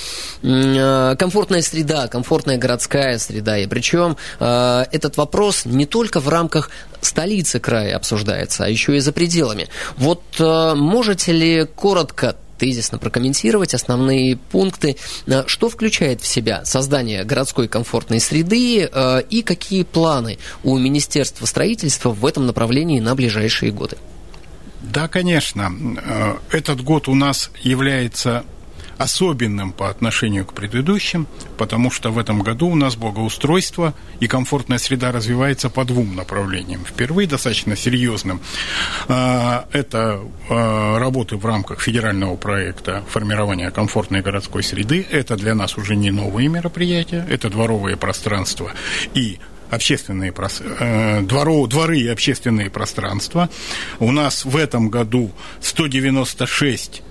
а, 0.44 1.15
комфортная 1.15 1.62
среда, 1.62 2.08
комфортная 2.08 2.58
городская 2.58 3.20
среда. 3.20 3.60
И 3.60 3.68
причем 3.68 4.18
этот 4.39 5.15
вопрос 5.18 5.65
не 5.65 5.86
только 5.86 6.20
в 6.20 6.27
рамках 6.27 6.72
столицы 7.01 7.60
края 7.60 7.96
обсуждается, 7.96 8.65
а 8.65 8.68
еще 8.68 8.98
и 8.98 9.00
за 9.00 9.12
пределами. 9.12 9.68
Вот 9.98 10.24
можете 10.39 11.32
ли 11.32 11.68
коротко 11.75 12.36
тезисно 12.57 12.97
прокомментировать 12.97 13.74
основные 13.74 14.38
пункты. 14.38 14.97
Что 15.47 15.69
включает 15.69 16.21
в 16.21 16.27
себя 16.27 16.63
создание 16.65 17.24
городской 17.24 17.67
комфортной 17.67 18.19
среды 18.19 18.89
и 19.29 19.41
какие 19.41 19.83
планы 19.83 20.38
у 20.63 20.77
Министерства 20.77 21.45
строительства 21.45 22.09
в 22.12 22.25
этом 22.25 22.45
направлении 22.45 23.00
на 23.00 23.15
ближайшие 23.15 23.71
годы? 23.71 23.97
Да, 24.81 25.07
конечно. 25.07 25.74
Этот 26.51 26.81
год 26.81 27.07
у 27.07 27.15
нас 27.15 27.50
является 27.62 28.45
особенным 28.98 29.72
по 29.72 29.90
отношению 29.90 30.46
к 30.46 30.54
предыдущим, 30.54 31.28
потому 31.58 31.92
что 31.92 32.12
в 32.12 32.20
этом 32.20 32.42
году 32.42 32.68
у 32.68 32.75
нас 32.75 32.96
благоустройство 32.96 33.94
и 34.20 34.28
комфортная 34.28 34.78
среда 34.78 35.12
развивается 35.12 35.70
по 35.70 35.86
двум 35.86 36.16
направлениям. 36.16 36.84
Впервые 36.86 37.28
достаточно 37.28 37.75
серьезным 37.75 38.42
а, 39.08 39.68
это 39.72 40.22
а, 40.50 41.00
работы 41.00 41.38
в 41.38 41.46
рамках 41.46 41.82
федерального 41.82 42.36
проекта 42.36 43.04
формирования 43.10 43.72
комфортной 43.72 44.22
городской 44.22 44.64
среды. 44.64 45.06
Это 45.10 45.36
для 45.36 45.56
нас 45.56 45.78
уже 45.78 45.96
не 45.96 46.12
новые 46.12 46.48
мероприятия, 46.48 47.25
это 47.30 47.50
дворовые 47.50 47.98
пространства 47.98 48.72
и 49.14 49.40
общественные 49.72 50.34
э, 50.80 51.22
двору, 51.22 51.68
дворы 51.68 52.00
и 52.00 52.08
общественные 52.08 52.70
пространства. 52.70 53.50
У 54.00 54.12
нас 54.12 54.46
в 54.46 54.56
этом 54.56 54.90
году 54.90 55.32
196 55.62 57.02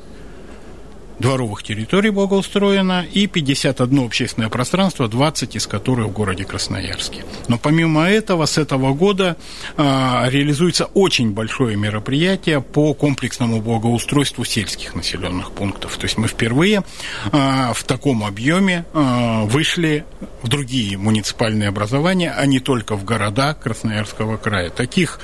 дворовых 1.19 1.63
территорий 1.63 2.11
благоустроено 2.11 3.05
и 3.13 3.27
51 3.27 4.05
общественное 4.05 4.49
пространство, 4.49 5.09
20 5.09 5.57
из 5.57 5.67
которых 5.67 6.07
в 6.07 6.13
городе 6.13 6.45
Красноярске. 6.45 7.25
Но 7.49 7.59
помимо 7.59 8.09
этого, 8.09 8.47
с 8.47 8.59
этого 8.59 8.95
года 8.95 9.37
а, 9.77 10.27
реализуется 10.29 10.87
очень 10.87 11.33
большое 11.33 11.77
мероприятие 11.77 12.61
по 12.61 12.95
комплексному 12.95 13.61
благоустройству 13.61 14.45
сельских 14.45 14.95
населенных 14.95 15.53
пунктов. 15.53 15.97
То 15.97 16.05
есть 16.05 16.19
мы 16.19 16.29
впервые 16.29 16.85
а, 17.33 17.73
в 17.73 17.83
таком 17.85 18.25
объеме 18.25 18.85
а, 18.93 19.45
вышли 19.45 20.05
в 20.43 20.49
другие 20.49 20.99
муниципальные 20.99 21.69
образования, 21.69 22.35
а 22.37 22.45
не 22.47 22.61
только 22.61 22.97
в 22.97 23.05
города 23.05 23.55
Красноярского 23.55 24.37
края. 24.37 24.71
Таких 24.71 25.21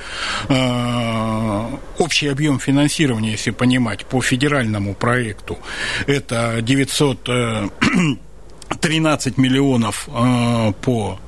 а, 0.49 1.69
общий 1.97 2.27
объем 2.27 2.59
финансирования, 2.59 3.31
если 3.31 3.51
понимать, 3.51 4.05
по 4.05 4.21
федеральному 4.21 4.95
проекту 4.95 5.59
это 6.07 6.61
913 6.61 9.27
э, 9.27 9.31
миллионов 9.41 10.07
э, 10.07 10.71
по 10.81 11.19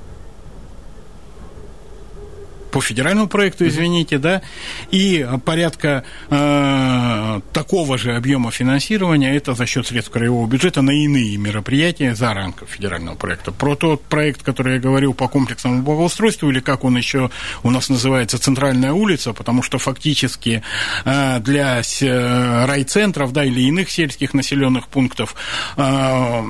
по 2.74 2.82
федеральному 2.82 3.28
проекту, 3.28 3.68
извините, 3.68 4.18
да, 4.18 4.42
и 4.90 5.26
порядка 5.46 6.04
э, 6.32 7.42
такого 7.54 8.00
же 8.00 8.16
объема 8.16 8.50
финансирования 8.50 9.36
это 9.36 9.54
за 9.54 9.68
счет 9.68 9.86
средств 9.86 10.12
краевого 10.12 10.48
бюджета 10.48 10.82
на 10.82 10.90
иные 10.90 11.38
мероприятия 11.38 12.16
за 12.16 12.34
рамков 12.34 12.70
федерального 12.70 13.16
проекта. 13.16 13.52
Про 13.52 13.76
тот 13.76 14.02
проект, 14.04 14.42
который 14.42 14.74
я 14.74 14.80
говорил 14.80 15.14
по 15.14 15.28
комплексному 15.28 15.84
благоустройству, 15.84 16.50
или 16.50 16.62
как 16.62 16.84
он 16.84 16.98
еще 16.98 17.30
у 17.62 17.70
нас 17.70 17.90
называется, 17.90 18.40
центральная 18.40 18.92
улица, 18.92 19.34
потому 19.34 19.62
что 19.62 19.78
фактически 19.78 20.64
э, 21.06 21.40
для 21.42 21.80
э, 22.02 22.66
райцентров, 22.66 23.34
да, 23.34 23.46
или 23.46 23.62
иных 23.62 23.92
сельских 23.92 24.34
населенных 24.34 24.88
пунктов 24.88 25.36
э, 25.78 26.44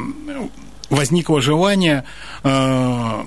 возникло 0.89 1.41
желание 1.41 2.05
э, 2.43 3.23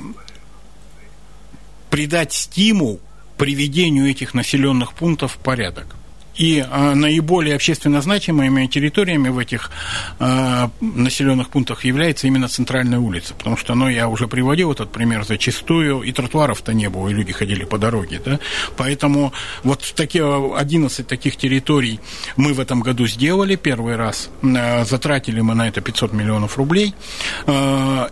придать 1.96 2.34
стимул 2.34 3.00
приведению 3.38 4.10
этих 4.10 4.34
населенных 4.34 4.92
пунктов 4.92 5.32
в 5.32 5.38
порядок. 5.38 5.96
И 6.36 6.64
а, 6.68 6.94
наиболее 6.94 7.54
общественно 7.54 8.00
значимыми 8.02 8.66
территориями 8.66 9.28
в 9.28 9.38
этих 9.38 9.70
а, 10.18 10.70
населенных 10.80 11.48
пунктах 11.48 11.84
является 11.84 12.26
именно 12.26 12.48
центральная 12.48 12.98
улица. 12.98 13.34
Потому 13.34 13.56
что, 13.56 13.74
ну, 13.74 13.88
я 13.88 14.08
уже 14.08 14.28
приводил 14.28 14.72
этот 14.72 14.92
пример 14.92 15.24
зачастую, 15.24 16.02
и 16.02 16.12
тротуаров-то 16.12 16.74
не 16.74 16.88
было, 16.90 17.08
и 17.08 17.14
люди 17.14 17.32
ходили 17.32 17.64
по 17.64 17.78
дороге. 17.78 18.20
Да? 18.24 18.38
Поэтому 18.76 19.32
вот 19.62 19.92
такие 19.96 20.56
11 20.56 21.06
таких 21.06 21.36
территорий 21.36 22.00
мы 22.36 22.52
в 22.52 22.60
этом 22.60 22.80
году 22.80 23.06
сделали 23.06 23.56
первый 23.56 23.96
раз. 23.96 24.28
А, 24.42 24.84
затратили 24.84 25.40
мы 25.40 25.54
на 25.54 25.68
это 25.68 25.80
500 25.80 26.12
миллионов 26.12 26.58
рублей. 26.58 26.94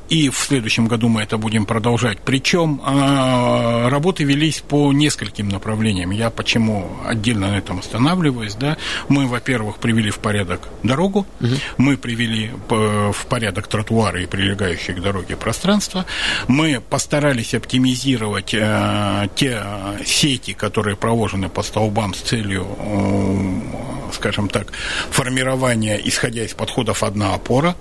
И 0.09 0.29
в 0.29 0.37
следующем 0.37 0.87
году 0.87 1.09
мы 1.09 1.23
это 1.23 1.39
будем 1.39 1.67
продолжать. 1.67 2.19
Причем 2.25 2.81
работы 2.85 4.25
велись 4.25 4.61
по 4.61 4.93
нескольким 4.93 5.49
направлениям. 5.49 6.11
Я 6.11 6.31
почему 6.31 6.91
отдельно 7.05 7.49
на 7.49 7.59
этом 7.59 7.81
останавливаюсь 7.81 8.14
останавливаясь, 8.15 8.55
да, 8.55 8.77
мы, 9.09 9.27
во-первых, 9.27 9.79
привели 9.79 10.11
в 10.11 10.19
порядок 10.19 10.69
дорогу, 10.83 11.27
угу. 11.41 11.55
мы 11.79 11.97
привели 11.97 12.51
в 12.69 13.27
порядок 13.29 13.67
тротуары 13.67 14.23
и 14.23 14.27
прилегающие 14.27 14.97
к 14.97 15.01
дороге 15.01 15.37
пространства, 15.37 16.07
мы 16.49 16.81
постарались 16.81 17.55
оптимизировать 17.55 18.55
э, 18.55 19.29
те 19.35 19.63
сети, 20.05 20.53
которые 20.53 20.97
проложены 20.97 21.49
по 21.49 21.63
столбам 21.63 22.15
с 22.15 22.21
целью, 22.21 22.67
э, 22.79 24.13
скажем 24.13 24.49
так, 24.49 24.73
формирования, 25.11 26.01
исходя 26.05 26.45
из 26.45 26.55
подходов 26.55 27.03
одна 27.03 27.35
опора, 27.35 27.75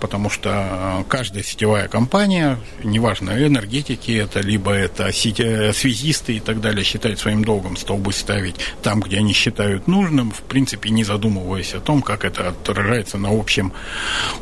потому 0.00 0.30
что 0.30 0.50
э, 0.50 1.04
каждая 1.08 1.42
сетевая 1.42 1.88
компания, 1.88 2.58
неважно, 2.82 3.30
энергетики 3.30 4.12
это, 4.12 4.40
либо 4.40 4.72
это 4.72 5.12
сети, 5.12 5.72
связисты 5.72 6.36
и 6.36 6.40
так 6.40 6.60
далее, 6.60 6.84
считают 6.84 7.18
своим 7.18 7.44
долгом 7.44 7.76
столбы 7.76 8.12
ставить 8.12 8.56
там, 8.82 9.00
где 9.00 9.18
они 9.18 9.32
считают 9.32 9.75
нужным, 9.86 10.30
в 10.30 10.42
принципе, 10.42 10.90
не 10.90 11.04
задумываясь 11.04 11.74
о 11.74 11.80
том, 11.80 12.02
как 12.02 12.24
это 12.24 12.48
отражается 12.48 13.18
на 13.18 13.28
общем 13.30 13.72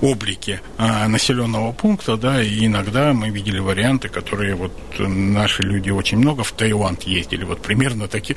облике 0.00 0.60
а, 0.78 1.08
населенного 1.08 1.72
пункта, 1.72 2.16
да, 2.16 2.42
и 2.42 2.66
иногда 2.66 3.12
мы 3.12 3.30
видели 3.30 3.58
варианты, 3.58 4.08
которые 4.08 4.54
вот 4.54 4.72
наши 4.98 5.62
люди 5.62 5.90
очень 5.90 6.18
много 6.18 6.44
в 6.44 6.52
Таиланд 6.52 7.02
ездили, 7.02 7.44
вот 7.44 7.60
примерно 7.60 8.08
такие, 8.08 8.36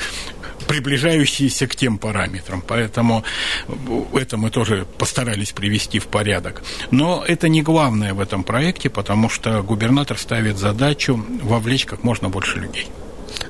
приближающиеся 0.67 1.67
к 1.67 1.75
тем 1.75 1.97
параметрам, 1.97 2.62
поэтому 2.62 3.23
это 4.13 4.38
мы 4.38 4.49
тоже 4.49 4.86
постарались 4.97 5.51
привести 5.51 5.99
в 5.99 6.07
порядок. 6.07 6.63
Но 6.91 7.23
это 7.25 7.47
не 7.47 7.62
главное 7.62 8.13
в 8.13 8.19
этом 8.19 8.43
проекте, 8.43 8.89
потому 8.89 9.29
что 9.29 9.62
губернатор 9.63 10.17
ставит 10.17 10.57
задачу 10.57 11.23
вовлечь 11.43 11.86
как 11.86 12.03
можно 12.03 12.29
больше 12.29 12.60
людей. 12.60 12.88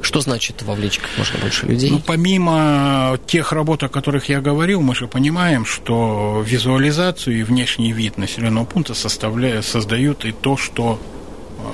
Что 0.07 0.21
значит 0.21 0.61
вовлечь 0.61 0.99
как 0.99 1.09
можно 1.17 1.37
больше 1.39 1.65
людей? 1.65 1.91
Ну, 1.91 1.99
помимо 1.99 3.19
тех 3.25 3.51
работ, 3.51 3.83
о 3.83 3.89
которых 3.89 4.29
я 4.29 4.39
говорил, 4.39 4.79
мы 4.79 4.95
же 4.95 5.05
понимаем, 5.05 5.65
что 5.65 6.41
визуализацию 6.47 7.37
и 7.37 7.43
внешний 7.43 7.91
вид 7.91 8.17
населенного 8.17 8.63
пункта 8.63 8.93
составляют, 8.93 9.65
создают 9.65 10.23
и 10.23 10.31
то, 10.31 10.55
что 10.55 10.97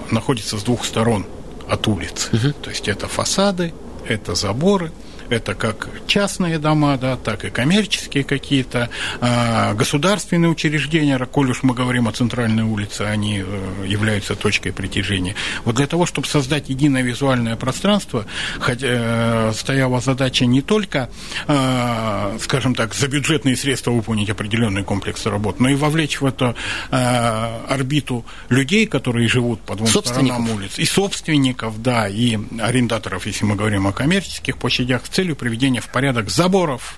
э, 0.10 0.14
находится 0.16 0.58
с 0.58 0.64
двух 0.64 0.84
сторон 0.84 1.28
от 1.70 1.88
улицы. 1.88 2.30
Угу. 2.36 2.54
То 2.54 2.70
есть 2.72 2.88
это 2.88 3.08
фасады, 3.08 3.72
это 4.08 4.34
заборы, 4.34 4.92
это 5.30 5.56
как 5.56 5.90
частные 6.08 6.60
дома, 6.60 6.98
да, 6.98 7.18
так 7.18 7.46
и 7.46 7.50
коммерческие 7.50 8.24
какие-то, 8.24 8.90
э, 9.22 9.74
государственные 9.74 10.50
учреждения, 10.50 11.18
коль 11.26 11.52
уж 11.52 11.64
мы 11.64 11.74
говорим 11.74 12.08
о 12.08 12.12
центральной 12.12 12.64
улице, 12.64 13.02
они 13.02 13.44
э, 13.46 13.86
являются 13.88 14.36
точкой 14.36 14.72
притяжения. 14.72 15.36
Вот 15.66 15.76
для 15.76 15.88
того, 15.88 16.06
чтобы 16.06 16.28
создать 16.28 16.70
единое 16.70 17.02
визуальное 17.02 17.56
пространство, 17.56 18.26
хотя, 18.60 18.88
э, 18.90 19.52
стояла 19.56 20.00
задача 20.00 20.46
не 20.46 20.62
только, 20.62 21.10
э, 21.48 22.38
скажем 22.42 22.76
так, 22.76 22.94
за 22.94 23.08
бюджетные 23.08 23.56
средства 23.56 23.92
выполнить 23.92 24.30
определенный 24.30 24.84
комплекс 24.84 25.26
работ, 25.26 25.60
но 25.60 25.70
и 25.70 25.76
вовлечь 25.76 26.22
в 26.22 26.26
эту 26.26 26.56
э, 26.92 27.66
орбиту 27.70 28.26
людей, 28.50 28.86
которые 28.86 29.28
живут 29.28 29.62
по 29.62 29.76
двум 29.76 29.88
сторонам 29.88 30.50
улиц, 30.50 30.80
и 30.80 30.86
собственников, 30.86 31.82
да, 31.82 32.08
и 32.08 32.38
арендаторов, 32.60 33.26
если 33.26 33.46
мы 33.46 33.56
говорим 33.56 33.88
о 33.88 33.92
коммерческих 33.92 34.58
площадях, 34.58 35.04
целью 35.14 35.36
приведения 35.36 35.82
в 35.82 35.90
порядок 35.90 36.30
заборов, 36.30 36.98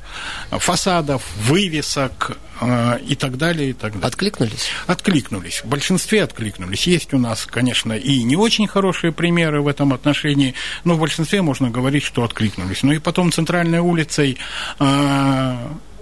фасадов, 0.49 1.23
вывесок 1.43 2.37
э, 2.61 2.99
и 3.07 3.15
так 3.15 3.37
далее, 3.37 3.71
и 3.71 3.73
так 3.73 3.93
далее. 3.93 4.07
Откликнулись? 4.07 4.69
Откликнулись. 4.87 5.61
В 5.63 5.67
большинстве 5.67 6.23
откликнулись. 6.23 6.87
Есть 6.87 7.13
у 7.13 7.17
нас, 7.17 7.45
конечно, 7.45 7.93
и 7.93 8.23
не 8.23 8.35
очень 8.35 8.67
хорошие 8.67 9.11
примеры 9.11 9.61
в 9.61 9.67
этом 9.67 9.93
отношении, 9.93 10.55
но 10.83 10.95
в 10.95 10.99
большинстве 10.99 11.41
можно 11.41 11.69
говорить, 11.69 12.03
что 12.03 12.23
откликнулись. 12.23 12.83
Ну 12.83 12.93
и 12.93 12.99
потом 12.99 13.31
центральной 13.31 13.79
улицей 13.79 14.37
э, 14.79 15.57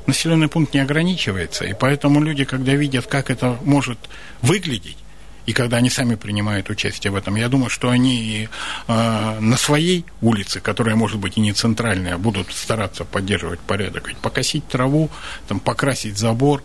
населенный 0.06 0.48
пункт 0.48 0.74
не 0.74 0.80
ограничивается, 0.80 1.66
и 1.66 1.74
поэтому 1.74 2.22
люди, 2.22 2.46
когда 2.46 2.74
видят, 2.74 3.08
как 3.08 3.30
это 3.30 3.58
может 3.64 3.98
выглядеть, 4.42 4.98
и 5.46 5.54
когда 5.54 5.78
они 5.78 5.90
сами 5.90 6.16
принимают 6.16 6.70
участие 6.70 7.12
в 7.12 7.16
этом, 7.16 7.36
я 7.36 7.50
думаю, 7.50 7.70
что 7.70 7.90
они 7.90 8.48
э, 8.88 9.40
на 9.40 9.58
своей 9.58 10.06
улице, 10.22 10.60
которая 10.60 10.96
может 10.96 11.20
быть 11.20 11.38
и 11.38 11.42
не 11.42 11.54
центральная, 11.54 12.18
будут 12.18 12.52
стараться 12.54 13.04
поддерживать 13.04 13.60
порядок. 13.60 14.08
Ведь 14.08 14.18
покосить 14.18 14.68
траву, 14.68 15.10
там, 15.48 15.60
покрасить 15.60 16.18
забор, 16.18 16.64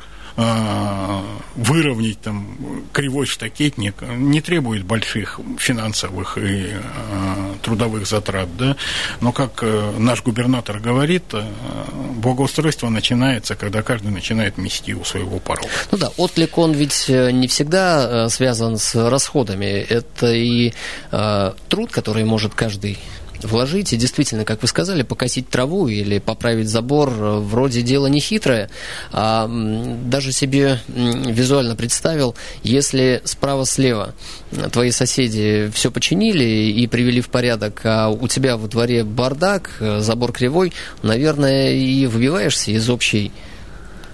выровнять 1.56 2.20
там 2.20 2.56
кривой 2.92 3.26
штакетник 3.26 4.02
не 4.02 4.40
требует 4.40 4.84
больших 4.84 5.40
финансовых 5.58 6.38
и 6.38 6.68
э, 6.70 7.54
трудовых 7.62 8.06
затрат, 8.06 8.48
да, 8.56 8.76
но 9.20 9.32
как 9.32 9.62
э, 9.62 9.92
наш 9.98 10.22
губернатор 10.22 10.78
говорит, 10.78 11.24
э, 11.32 11.42
благоустройство 12.14 12.88
начинается, 12.88 13.56
когда 13.56 13.82
каждый 13.82 14.12
начинает 14.12 14.56
мести 14.56 14.94
у 14.94 15.04
своего 15.04 15.40
порога. 15.40 15.68
Ну 15.90 15.98
да, 15.98 16.10
отклик 16.16 16.56
он 16.56 16.72
ведь 16.72 17.06
э, 17.10 17.32
не 17.32 17.48
всегда 17.48 18.28
связан 18.28 18.78
с 18.78 18.94
расходами, 18.94 19.66
это 19.66 20.32
и 20.32 20.72
труд, 21.10 21.90
который 21.90 22.24
может 22.24 22.54
каждый 22.54 22.98
вложить 23.42 23.92
и 23.92 23.96
действительно, 23.96 24.44
как 24.44 24.62
вы 24.62 24.68
сказали, 24.68 25.02
покосить 25.02 25.48
траву 25.48 25.88
или 25.88 26.18
поправить 26.18 26.68
забор, 26.68 27.10
э, 27.10 27.38
вроде 27.38 27.82
дело 27.82 28.06
не 28.06 28.20
хитрое, 28.20 28.70
а 29.12 29.48
даже 29.48 30.32
себе 30.32 30.80
визуально 30.88 31.76
представил, 31.76 32.34
если 32.62 33.22
справа-слева 33.24 34.14
твои 34.72 34.90
соседи 34.90 35.70
все 35.72 35.90
починили 35.90 36.44
и 36.44 36.86
привели 36.86 37.20
в 37.20 37.28
порядок, 37.28 37.80
а 37.84 38.08
у 38.08 38.28
тебя 38.28 38.56
во 38.56 38.68
дворе 38.68 39.04
бардак, 39.04 39.76
э, 39.80 40.00
забор 40.00 40.32
кривой, 40.32 40.72
наверное, 41.02 41.72
и 41.72 42.06
выбиваешься 42.06 42.70
из 42.70 42.88
общей 42.90 43.32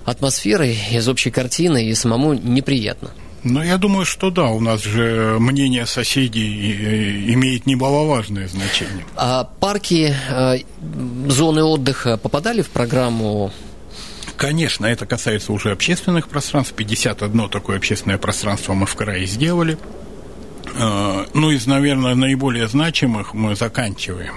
атмосферы, 0.05 0.77
из 0.91 1.09
общей 1.09 1.31
картины, 1.31 1.87
и 1.87 1.95
самому 1.95 2.35
неприятно. 2.35 3.11
Ну, 3.45 3.63
я 3.63 3.77
думаю, 3.77 4.07
что 4.07 4.31
да, 4.31 4.47
у 4.47 4.61
нас 4.61 4.83
же 4.83 5.37
мнение 5.39 5.85
соседей 5.85 6.73
э, 6.73 7.33
имеет 7.35 7.67
немаловажное 7.67 8.49
значение. 8.49 9.05
А 9.17 9.45
парки, 9.45 10.15
э, 10.31 10.59
зоны 11.29 11.63
отдыха 11.63 12.17
попадали 12.17 12.63
в 12.63 12.71
программу 12.71 13.53
Конечно, 14.37 14.87
это 14.87 15.07
касается 15.07 15.53
уже 15.53 15.71
общественных 15.71 16.29
пространств. 16.29 16.75
51 16.75 17.49
такое 17.51 17.77
общественное 17.77 18.19
пространство 18.19 18.73
мы 18.75 18.87
в 18.87 18.95
крае 18.97 19.27
сделали. 19.27 19.79
Э, 20.75 21.27
ну, 21.35 21.51
из, 21.51 21.67
наверное, 21.67 22.15
наиболее 22.15 22.67
значимых 22.67 23.35
мы 23.35 23.55
заканчиваем 23.55 24.35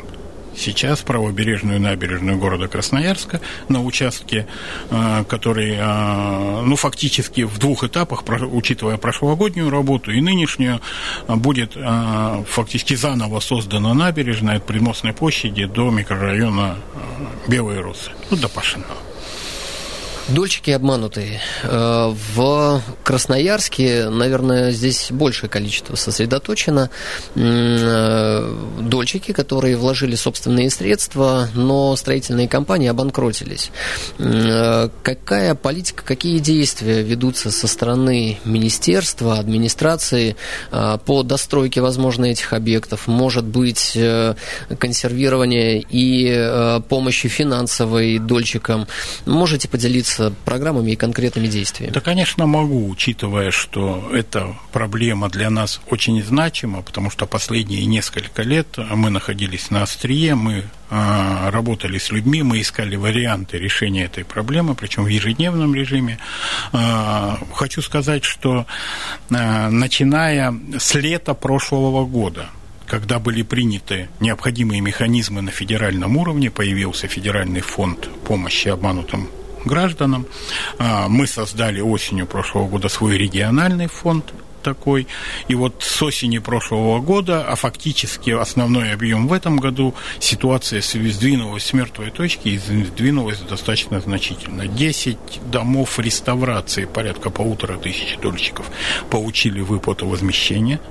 сейчас 0.57 1.01
правобережную 1.01 1.79
набережную 1.79 2.37
города 2.37 2.67
Красноярска 2.67 3.41
на 3.69 3.83
участке, 3.83 4.47
э, 4.89 5.23
который, 5.27 5.75
э, 5.77 6.61
ну, 6.63 6.75
фактически 6.75 7.41
в 7.41 7.57
двух 7.59 7.83
этапах, 7.83 8.23
учитывая 8.51 8.97
прошлогоднюю 8.97 9.69
работу 9.69 10.11
и 10.11 10.21
нынешнюю, 10.21 10.81
будет 11.27 11.73
э, 11.75 12.43
фактически 12.47 12.95
заново 12.95 13.39
создана 13.39 13.93
набережная 13.93 14.57
от 14.57 14.65
Примостной 14.65 15.13
площади 15.13 15.65
до 15.65 15.89
микрорайона 15.89 16.77
Белые 17.47 17.81
Русы, 17.81 18.11
ну, 18.29 18.37
до 18.37 18.49
Пашинного. 18.49 19.06
Дольщики 20.29 20.71
обманутые. 20.71 21.39
Э, 21.63 22.13
в 22.35 22.81
Красноярске, 23.03 24.09
наверное, 24.09 24.71
здесь 24.71 25.07
большее 25.09 25.49
количество 25.49 25.95
сосредоточено. 25.95 26.89
Э, 27.35 28.53
дольщики, 28.81 29.31
которые 29.31 29.77
вложили 29.77 30.15
собственные 30.15 30.69
средства, 30.69 31.47
но 31.53 31.95
строительные 31.95 32.49
компании 32.49 32.89
обанкротились. 32.89 33.71
Э, 34.19 34.89
какая 35.01 35.55
политика, 35.55 36.03
какие 36.03 36.39
действия 36.39 37.03
ведутся 37.03 37.49
со 37.49 37.67
стороны 37.67 38.37
министерства, 38.43 39.39
администрации 39.39 40.35
по 41.05 41.23
достройке, 41.23 41.79
возможно, 41.79 42.25
этих 42.25 42.51
объектов? 42.51 43.07
Может 43.07 43.45
быть, 43.45 43.97
консервирование 44.77 45.85
и 45.89 46.81
помощи 46.89 47.29
финансовой 47.29 48.19
дольщикам? 48.19 48.87
Можете 49.25 49.69
поделиться 49.69 50.16
программами 50.45 50.91
и 50.91 50.95
конкретными 50.95 51.47
действиями? 51.47 51.93
Да, 51.93 52.01
конечно, 52.01 52.45
могу, 52.45 52.89
учитывая, 52.89 53.51
что 53.51 54.09
эта 54.13 54.55
проблема 54.71 55.29
для 55.29 55.49
нас 55.49 55.81
очень 55.89 56.23
значима, 56.23 56.81
потому 56.81 57.09
что 57.09 57.25
последние 57.25 57.85
несколько 57.85 58.43
лет 58.43 58.67
мы 58.77 59.09
находились 59.09 59.69
на 59.71 59.83
острие, 59.83 60.35
мы 60.35 60.65
а, 60.89 61.51
работали 61.51 61.97
с 61.97 62.11
людьми, 62.11 62.43
мы 62.43 62.61
искали 62.61 62.95
варианты 62.95 63.57
решения 63.57 64.05
этой 64.05 64.23
проблемы, 64.23 64.73
причем 64.73 65.03
в 65.03 65.07
ежедневном 65.07 65.75
режиме. 65.75 66.17
А, 66.71 67.39
хочу 67.53 67.81
сказать, 67.81 68.23
что 68.23 68.65
а, 69.29 69.69
начиная 69.69 70.53
с 70.77 70.95
лета 70.95 71.33
прошлого 71.33 72.05
года, 72.05 72.49
когда 72.85 73.19
были 73.19 73.41
приняты 73.41 74.07
необходимые 74.21 74.79
механизмы 74.79 75.41
на 75.41 75.51
федеральном 75.51 76.15
уровне, 76.15 76.49
появился 76.49 77.07
Федеральный 77.07 77.61
фонд 77.61 78.07
помощи 78.23 78.69
обманутым 78.69 79.29
гражданам. 79.67 80.25
А, 80.79 81.07
мы 81.07 81.27
создали 81.27 81.81
осенью 81.81 82.25
прошлого 82.25 82.67
года 82.67 82.89
свой 82.89 83.17
региональный 83.17 83.87
фонд 83.87 84.33
такой. 84.67 85.07
И 85.47 85.55
вот 85.55 85.75
с 85.79 86.01
осени 86.01 86.39
прошлого 86.39 86.99
года, 86.99 87.45
а 87.47 87.55
фактически 87.55 88.31
основной 88.31 88.91
объем 88.91 89.27
в 89.27 89.33
этом 89.33 89.57
году, 89.57 89.93
ситуация 90.19 90.81
сдвинулась 90.81 91.63
с 91.63 91.73
мертвой 91.73 92.11
точки 92.11 92.49
и 92.49 92.57
сдвинулась 92.57 93.39
достаточно 93.39 94.01
значительно. 94.01 94.67
10 94.67 95.17
домов 95.49 95.99
реставрации, 95.99 96.85
порядка 96.85 97.29
полутора 97.29 97.77
тысяч 97.77 98.17
дольщиков, 98.21 98.65
получили 99.09 99.61
выплату 99.61 100.07
возмещения– 100.07 100.81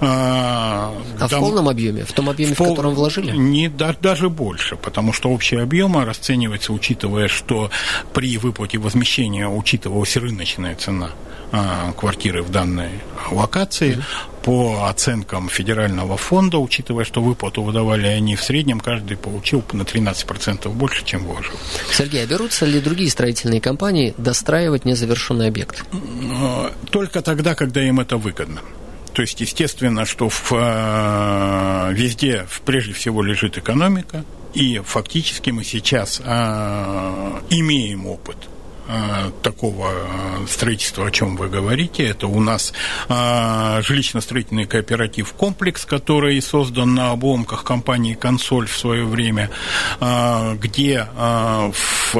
а, 0.00 0.94
а 1.18 1.28
дом... 1.28 1.40
в 1.40 1.42
полном 1.42 1.68
объеме? 1.68 2.04
В 2.04 2.12
том 2.12 2.28
объеме, 2.28 2.54
в, 2.54 2.58
пол... 2.58 2.68
в 2.68 2.70
котором 2.70 2.94
вложили? 2.94 3.32
Не, 3.32 3.68
да, 3.68 3.94
даже 4.00 4.28
больше, 4.28 4.76
потому 4.76 5.12
что 5.12 5.30
общий 5.30 5.56
объем 5.56 5.96
расценивается, 5.98 6.72
учитывая, 6.72 7.28
что 7.28 7.70
при 8.12 8.36
выплате 8.38 8.78
возмещения 8.78 9.48
учитывалась 9.48 10.16
рыночная 10.16 10.74
цена 10.74 11.10
а, 11.50 11.92
квартиры 11.92 12.42
в 12.42 12.50
данной 12.50 12.90
локации. 13.30 13.96
Mm-hmm. 13.96 14.02
По 14.42 14.88
оценкам 14.88 15.50
федерального 15.50 16.16
фонда, 16.16 16.58
учитывая, 16.58 17.04
что 17.04 17.20
выплату 17.20 17.62
выдавали 17.62 18.06
они 18.06 18.34
в 18.34 18.42
среднем, 18.42 18.80
каждый 18.80 19.18
получил 19.18 19.62
на 19.72 19.82
13% 19.82 20.70
больше, 20.70 21.04
чем 21.04 21.24
вложил. 21.24 21.54
Сергей, 21.92 22.22
а 22.22 22.26
берутся 22.26 22.64
ли 22.64 22.80
другие 22.80 23.10
строительные 23.10 23.60
компании 23.60 24.14
достраивать 24.16 24.86
незавершенный 24.86 25.48
объект? 25.48 25.84
Только 26.90 27.20
тогда, 27.20 27.54
когда 27.54 27.82
им 27.82 28.00
это 28.00 28.16
выгодно. 28.16 28.60
То 29.18 29.22
есть, 29.22 29.40
естественно, 29.40 30.04
что 30.04 30.28
в, 30.28 30.52
э, 30.52 31.92
везде 31.92 32.46
прежде 32.64 32.92
всего 32.92 33.20
лежит 33.20 33.58
экономика, 33.58 34.24
и 34.54 34.78
фактически 34.78 35.50
мы 35.50 35.64
сейчас 35.64 36.22
э, 36.24 37.40
имеем 37.50 38.06
опыт 38.06 38.36
Э, 38.90 39.30
такого 39.42 39.90
э, 39.92 40.46
строительства, 40.48 41.06
о 41.06 41.10
чем 41.10 41.36
вы 41.36 41.50
говорите. 41.50 42.06
Это 42.06 42.26
у 42.26 42.40
нас 42.40 42.72
э, 43.10 43.12
жилищно-строительный 43.82 44.64
кооператив 44.64 45.34
«Комплекс», 45.34 45.84
который 45.84 46.40
создан 46.40 46.94
на 46.94 47.10
обломках 47.10 47.64
компании 47.64 48.14
«Консоль» 48.14 48.66
в 48.66 48.74
свое 48.76 49.04
время, 49.04 49.50
где 50.00 51.06
в 51.18 52.14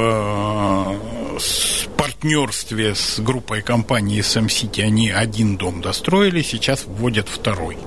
партнерстве 1.97 2.95
с 2.95 3.19
группой 3.21 3.63
компании 3.63 4.21
«СМ 4.21 4.49
Сити» 4.49 4.83
они 4.83 5.11
один 5.11 5.57
дом 5.57 5.81
достроили, 5.81 6.43
сейчас 6.43 6.85
вводят 6.87 7.29
второй. 7.29 7.79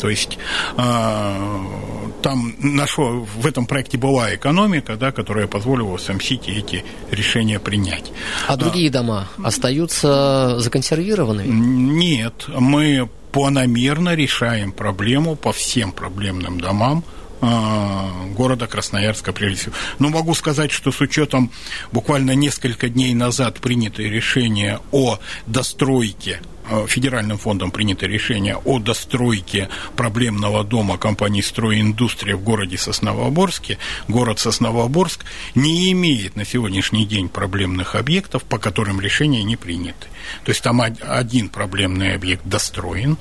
То 0.00 0.08
есть 0.08 0.38
там 0.76 2.54
нашло, 2.58 3.26
в 3.36 3.46
этом 3.46 3.66
проекте 3.66 3.98
была 3.98 4.34
экономика, 4.34 4.96
да, 4.96 5.12
которая 5.12 5.46
позволила 5.46 5.96
СМ-Сити 5.96 6.50
эти 6.50 6.84
решения 7.10 7.58
принять. 7.58 8.10
А 8.46 8.56
другие 8.56 8.88
а, 8.90 8.92
дома 8.92 9.28
остаются 9.42 10.58
законсервированными? 10.58 11.48
Нет, 11.48 12.46
мы 12.48 13.08
планомерно 13.32 14.14
решаем 14.14 14.72
проблему 14.72 15.36
по 15.36 15.52
всем 15.52 15.92
проблемным 15.92 16.60
домам, 16.60 17.04
а, 17.40 18.10
города 18.36 18.66
Красноярска 18.66 19.32
прежде 19.32 19.56
всего. 19.60 19.74
Но 19.98 20.08
могу 20.08 20.34
сказать, 20.34 20.70
что 20.70 20.92
с 20.92 21.00
учетом 21.00 21.50
буквально 21.92 22.34
несколько 22.34 22.88
дней 22.88 23.14
назад 23.14 23.60
принятое 23.60 24.08
решение 24.08 24.80
о 24.92 25.18
достройке 25.46 26.40
федеральным 26.86 27.38
фондом 27.38 27.70
принято 27.70 28.06
решение 28.06 28.56
о 28.56 28.78
достройке 28.78 29.68
проблемного 29.96 30.64
дома 30.64 30.98
компании 30.98 31.40
«Стройиндустрия» 31.40 32.36
в 32.36 32.42
городе 32.42 32.78
Сосновоборске, 32.78 33.78
город 34.08 34.38
Сосновоборск 34.38 35.24
не 35.54 35.92
имеет 35.92 36.36
на 36.36 36.44
сегодняшний 36.44 37.06
день 37.06 37.28
проблемных 37.28 37.94
объектов, 37.94 38.44
по 38.44 38.58
которым 38.58 39.00
решения 39.00 39.42
не 39.42 39.56
приняты. 39.56 40.08
То 40.44 40.50
есть 40.50 40.62
там 40.62 40.80
один 40.80 41.48
проблемный 41.48 42.14
объект 42.14 42.44
достроен, 42.44 43.16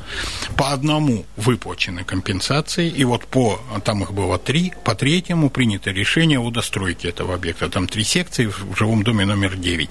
по 0.56 0.72
одному 0.72 1.26
выплачены 1.38 2.04
компенсации, 2.04 2.90
и 2.90 3.04
вот 3.04 3.26
по, 3.26 3.62
там 3.84 4.04
их 4.04 4.14
было 4.14 4.38
три, 4.38 4.74
по 4.84 4.96
третьему 4.96 5.50
принято 5.50 5.92
решение 5.92 6.40
о 6.40 6.50
достройке 6.52 7.10
этого 7.10 7.36
объекта. 7.36 7.70
Там 7.70 7.88
три 7.88 8.04
секции 8.04 8.46
в 8.46 8.76
жилом 8.78 9.04
доме 9.04 9.26
номер 9.26 9.56
9. 9.56 9.90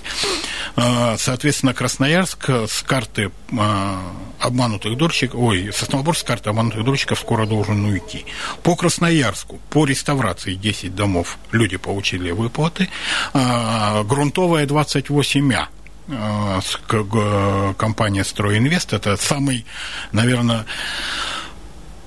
Э, 0.77 1.17
соответственно, 1.19 1.75
Красноярск 1.75 2.49
с 2.49 2.83
карты 2.83 3.31
обманутых 4.41 4.97
дольщиков, 4.97 5.41
ой, 5.41 5.73
Сосновоборск 5.73 6.27
карта 6.27 6.51
обманутых 6.51 6.85
дольщиков 6.85 7.19
скоро 7.19 7.47
должен 7.47 7.85
уйти. 7.85 8.25
По 8.63 8.77
Красноярску, 8.77 9.59
по 9.71 9.85
реставрации 9.85 10.55
10 10.55 10.95
домов 10.95 11.39
люди 11.51 11.77
получили 11.77 12.31
выплаты, 12.31 12.89
а, 13.33 14.05
грунтовая 14.05 14.67
28А 14.67 15.69
компания 17.77 18.25
«Стройинвест». 18.25 18.95
Это 18.95 19.17
самый, 19.19 19.67
наверное, 20.13 20.65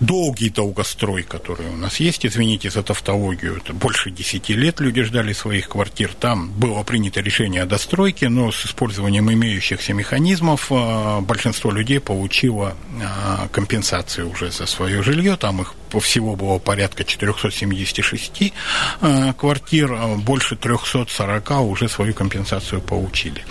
долгий 0.02 0.50
долгострой, 0.50 1.22
который 1.22 1.68
у 1.68 1.78
нас 1.78 2.00
есть, 2.00 2.26
извините 2.26 2.70
за 2.72 2.82
тавтологию, 2.82 3.58
это 3.58 3.72
больше 3.72 4.10
10 4.10 4.50
лет 4.50 4.80
люди 4.80 5.04
ждали 5.04 5.32
своих 5.32 5.70
квартир. 5.70 6.12
Там 6.20 6.50
было 6.52 6.84
принято 6.84 7.22
решение 7.22 7.62
о 7.62 7.66
достройке, 7.68 8.28
но 8.28 8.52
с 8.52 8.66
использованием 8.66 9.32
имеющихся 9.32 9.94
механизмов 9.94 10.68
а, 10.72 11.22
большинство 11.22 11.72
людей 11.72 12.00
получило 12.00 12.76
а, 13.02 13.48
компенсацию 13.50 14.30
уже 14.30 14.52
за 14.52 14.66
свое 14.66 15.04
жилье. 15.04 15.38
Там 15.38 15.62
их 15.62 15.76
всего 16.02 16.36
было 16.36 16.58
порядка 16.58 17.04
476 17.04 18.54
а, 19.02 19.34
квартир, 19.34 19.96
больше 20.18 20.56
340 20.56 21.52
уже 21.62 21.88
свою 21.88 22.14
компенсацию 22.16 22.82
получили. 22.82 23.46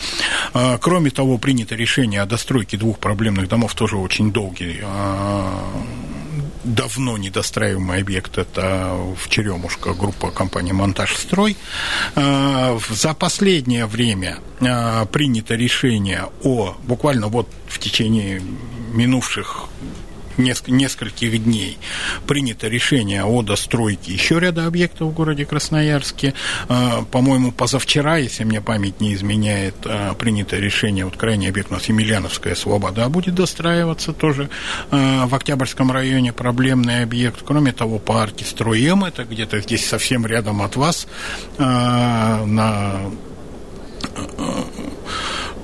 Кроме 0.80 1.10
того, 1.10 1.38
принято 1.38 1.76
решение 1.76 2.22
о 2.22 2.26
достройке 2.26 2.76
двух 2.76 2.98
проблемных 2.98 3.48
домов, 3.48 3.74
тоже 3.74 3.96
очень 3.96 4.32
долгий 4.32 4.80
давно 6.64 7.16
недостраиваемый 7.18 8.00
объект, 8.00 8.38
это 8.38 8.96
в 9.16 9.28
Черемушка 9.28 9.94
группа 9.94 10.30
компании 10.30 10.72
«Монтаж-строй». 10.72 11.56
А, 12.14 12.78
за 12.88 13.14
последнее 13.14 13.86
время 13.86 14.38
а, 14.60 15.04
принято 15.06 15.54
решение 15.54 16.28
о, 16.42 16.76
буквально 16.84 17.28
вот 17.28 17.48
в 17.68 17.78
течение 17.78 18.42
минувших 18.92 19.68
нескольких 20.40 21.44
дней 21.44 21.78
принято 22.26 22.68
решение 22.68 23.24
о 23.24 23.42
достройке 23.42 24.12
еще 24.12 24.38
ряда 24.38 24.66
объектов 24.66 25.08
в 25.08 25.14
городе 25.14 25.44
Красноярске. 25.44 26.34
А, 26.68 27.02
по-моему, 27.10 27.52
позавчера, 27.52 28.16
если 28.16 28.44
мне 28.44 28.60
память 28.60 29.00
не 29.00 29.14
изменяет, 29.14 29.74
а, 29.84 30.14
принято 30.14 30.56
решение, 30.56 31.04
вот 31.04 31.16
крайний 31.16 31.48
объект 31.48 31.70
у 31.70 31.74
нас 31.74 31.84
Емельяновская 31.86 32.54
Слобода 32.54 33.08
будет 33.08 33.34
достраиваться 33.34 34.12
тоже 34.12 34.48
а, 34.90 35.26
в 35.26 35.34
Октябрьском 35.34 35.90
районе, 35.92 36.32
проблемный 36.32 37.02
объект. 37.02 37.40
Кроме 37.44 37.72
того, 37.72 37.98
парки 37.98 38.44
Строем, 38.44 39.04
это 39.04 39.24
где-то 39.24 39.60
здесь 39.60 39.86
совсем 39.86 40.26
рядом 40.26 40.62
от 40.62 40.76
вас, 40.76 41.06
на 41.58 43.00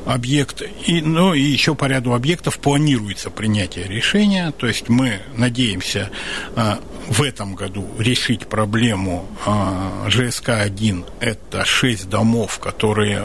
объект, 0.06 0.62
и, 0.86 1.00
ну 1.00 1.34
и 1.34 1.40
еще 1.40 1.74
по 1.74 1.86
ряду 1.86 2.14
объектов 2.14 2.58
планируется 2.58 3.30
принятие 3.30 3.86
решения, 3.86 4.52
то 4.56 4.66
есть 4.66 4.88
мы 4.88 5.20
надеемся 5.34 6.10
а, 6.54 6.78
в 7.08 7.22
этом 7.22 7.54
году 7.54 7.88
решить 7.98 8.46
проблему 8.46 9.28
а, 9.44 10.06
ЖСК-1, 10.08 11.04
это 11.20 11.64
шесть 11.64 12.08
домов, 12.08 12.58
которые 12.60 13.24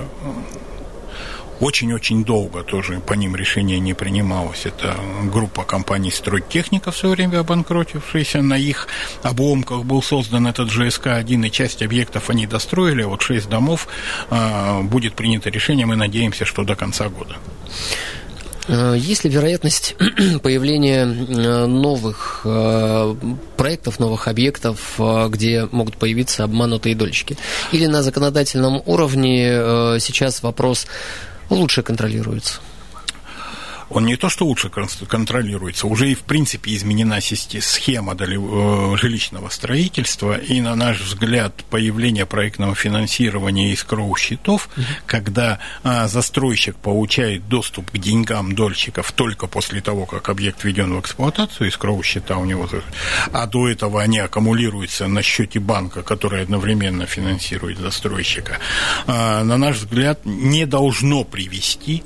очень-очень 1.62 2.26
долго 2.26 2.64
тоже 2.64 3.00
по 3.00 3.14
ним 3.14 3.36
решение 3.36 3.80
не 3.80 3.94
принималось. 3.94 4.66
Это 4.66 4.96
группа 5.32 5.64
компаний 5.64 6.12
«Стройтехника» 6.12 6.92
в 6.92 6.98
свое 6.98 7.16
время 7.16 7.40
обанкротившаяся. 7.40 8.42
На 8.42 8.58
их 8.58 8.88
обломках 9.22 9.86
был 9.86 10.02
создан 10.02 10.48
этот 10.48 10.70
ЖСК-1, 10.70 11.48
и 11.48 11.52
часть 11.52 11.84
объектов 11.84 12.30
они 12.30 12.48
достроили. 12.48 13.04
Вот 13.04 13.22
шесть 13.22 13.48
домов 13.48 13.88
а, 14.30 14.82
будет 14.82 15.14
принято 15.14 15.50
решение, 15.50 15.86
мы 15.86 15.96
надеемся, 15.96 16.46
что 16.46 16.64
до 16.64 16.76
конца 16.76 17.10
года. 17.10 17.38
А, 18.68 18.94
есть 18.94 19.24
ли 19.24 19.30
вероятность 19.30 19.96
появления 20.42 21.04
а, 21.04 21.68
новых 21.68 22.42
проектов, 23.56 24.00
новых 24.00 24.28
объектов, 24.28 25.00
где 25.30 25.68
могут 25.72 25.98
появиться 25.98 26.44
обманутые 26.44 26.96
дольщики? 26.96 27.38
Или 27.72 27.86
на 27.86 28.02
законодательном 28.02 28.82
уровне 28.88 30.00
сейчас 30.00 30.42
вопрос 30.42 30.88
лучше 31.56 31.84
контролируется? 31.84 32.60
Он 33.94 34.06
не 34.06 34.16
то, 34.16 34.30
что 34.30 34.46
лучше 34.46 34.70
контролируется, 34.70 35.88
уже 35.88 36.10
и 36.12 36.16
в 36.16 36.22
принципе 36.22 36.74
изменена 36.76 37.20
схема 37.22 38.16
э, 38.20 38.96
жилищного 38.98 39.50
строительства, 39.50 40.38
и 40.38 40.62
на 40.62 40.76
наш 40.76 41.02
взгляд 41.02 41.64
появление 41.70 42.26
проектного 42.26 42.74
финансирования 42.76 43.74
из 43.74 43.84
кроу-счетов, 43.84 44.70
угу. 44.76 44.86
когда 45.06 45.60
а, 45.84 46.08
застройщик 46.08 46.76
получает 46.78 47.48
доступ 47.48 47.92
к 47.92 47.98
деньгам 47.98 48.56
дольщиков 48.56 49.12
только 49.12 49.48
после 49.48 49.82
того, 49.82 50.06
как 50.06 50.30
объект 50.30 50.64
введен 50.64 50.94
в 50.96 51.00
эксплуатацию, 51.02 51.70
из 51.70 51.78
кроу-счета 51.78 52.38
у 52.38 52.46
него, 52.46 52.70
а 53.34 53.46
до 53.48 53.68
этого 53.68 54.02
они 54.02 54.20
аккумулируются 54.20 55.08
на 55.08 55.22
счете 55.22 55.60
банка, 55.60 56.02
который 56.02 56.42
одновременно 56.42 57.06
финансирует 57.06 57.78
застройщика, 57.80 58.60
а, 59.08 59.44
на 59.44 59.58
наш 59.58 59.78
взгляд, 59.78 60.22
не 60.26 60.66
должно 60.66 61.24
привести 61.24 62.04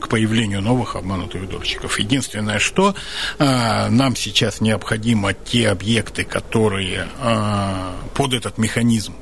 к 0.00 0.08
появлению 0.08 0.62
новых 0.62 0.96
обманутых 0.96 1.48
дольщиков. 1.48 1.98
Единственное, 1.98 2.58
что 2.58 2.94
э, 3.38 3.88
нам 3.88 4.16
сейчас 4.16 4.60
необходимо 4.60 5.32
те 5.32 5.68
объекты, 5.68 6.24
которые 6.24 7.08
э, 7.20 7.92
под 8.14 8.34
этот 8.34 8.58
механизм 8.58 9.14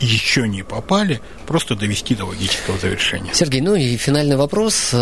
еще 0.00 0.48
не 0.48 0.62
попали, 0.62 1.20
просто 1.46 1.76
довести 1.76 2.14
до 2.14 2.24
логического 2.24 2.78
завершения. 2.78 3.32
Сергей, 3.34 3.60
ну 3.60 3.74
и 3.74 3.96
финальный 3.96 4.36
вопрос. 4.36 4.94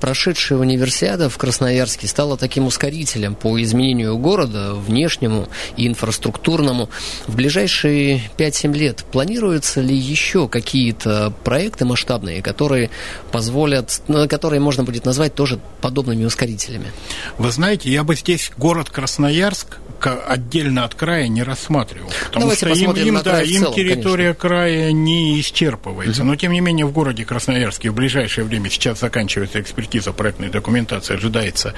Прошедшая 0.00 0.58
универсиада 0.58 1.28
в 1.28 1.36
Красноярске 1.38 2.06
стала 2.06 2.36
таким 2.36 2.66
ускорителем 2.66 3.34
по 3.34 3.60
изменению 3.60 4.16
города, 4.16 4.74
внешнему 4.74 5.48
и 5.76 5.88
инфраструктурному. 5.88 6.88
В 7.26 7.34
ближайшие 7.34 8.22
5-7 8.36 8.72
лет 8.76 9.04
планируются 9.10 9.80
ли 9.80 9.96
еще 9.96 10.48
какие-то 10.48 11.32
проекты 11.42 11.84
масштабные, 11.84 12.42
которые 12.42 12.90
позволят, 13.32 14.02
ну, 14.06 14.28
которые 14.28 14.60
можно 14.60 14.84
будет 14.84 15.04
назвать 15.04 15.34
тоже 15.34 15.58
подобными 15.80 16.24
ускорителями? 16.24 16.92
Вы 17.36 17.50
знаете, 17.50 17.90
я 17.90 18.04
бы 18.04 18.14
здесь 18.14 18.52
город 18.56 18.90
Красноярск 18.90 19.78
отдельно 20.00 20.84
от 20.84 20.94
края 20.94 21.26
не 21.26 21.42
рассматривал, 21.42 22.08
потому 22.26 22.42
Давайте 22.42 22.66
что 22.66 22.84
им, 22.84 22.92
им, 22.92 23.20
да, 23.24 23.42
им 23.42 23.62
целом, 23.62 23.74
территория 23.74 24.34
конечно. 24.34 24.40
края 24.40 24.92
не 24.92 25.40
исчерпывается. 25.40 26.22
Но, 26.22 26.36
тем 26.36 26.52
не 26.52 26.60
менее, 26.60 26.86
в 26.86 26.92
городе 26.92 27.24
Красноярске 27.24 27.90
в 27.90 27.94
ближайшее 27.94 28.44
время 28.44 28.70
сейчас 28.70 29.00
заканчивается 29.00 29.60
эксперимент 29.60 29.87
экспертиза 29.88 30.12
проектной 30.12 30.50
документации, 30.50 31.14
ожидается 31.14 31.74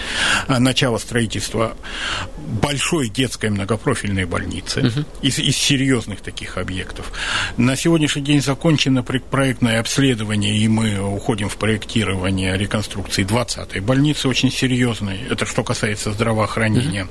а, 0.48 0.58
начало 0.58 0.98
строительства 0.98 1.76
большой 2.38 3.08
детской 3.08 3.50
многопрофильной 3.50 4.24
больницы 4.24 4.80
угу. 4.80 5.04
из, 5.22 5.38
из 5.38 5.56
серьезных 5.56 6.20
таких 6.20 6.58
объектов. 6.58 7.12
На 7.56 7.76
сегодняшний 7.76 8.22
день 8.22 8.42
закончено 8.42 9.02
проектное 9.02 9.80
обследование, 9.80 10.56
и 10.56 10.68
мы 10.68 10.98
уходим 11.00 11.48
в 11.48 11.56
проектирование 11.56 12.58
реконструкции 12.58 13.24
20-й 13.24 13.80
больницы, 13.80 14.28
очень 14.28 14.50
серьезной. 14.50 15.20
Это 15.30 15.46
что 15.46 15.62
касается 15.62 16.12
здравоохранения. 16.12 17.06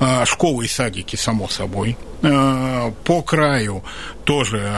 Угу. 0.00 0.26
Школы 0.26 0.64
и 0.64 0.68
садики, 0.68 1.16
само 1.16 1.48
собой. 1.48 1.96
А, 2.22 2.90
по 3.04 3.22
краю 3.22 3.84
тоже, 4.28 4.70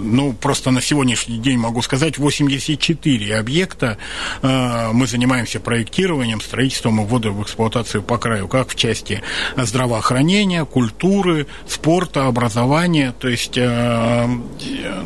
ну, 0.00 0.32
просто 0.32 0.70
на 0.70 0.80
сегодняшний 0.80 1.38
день 1.38 1.58
могу 1.58 1.82
сказать, 1.82 2.18
84 2.18 3.36
объекта 3.36 3.98
Э, 4.42 4.90
мы 4.92 5.06
занимаемся 5.06 5.60
проектированием, 5.60 6.40
строительством 6.40 7.00
и 7.00 7.04
вводом 7.04 7.36
в 7.36 7.42
эксплуатацию 7.42 8.02
по 8.02 8.18
краю, 8.18 8.48
как 8.48 8.68
в 8.68 8.74
части 8.74 9.22
здравоохранения, 9.56 10.64
культуры, 10.64 11.46
спорта, 11.66 12.26
образования. 12.26 13.14
То 13.18 13.28
есть 13.28 13.56
э, 13.56 14.28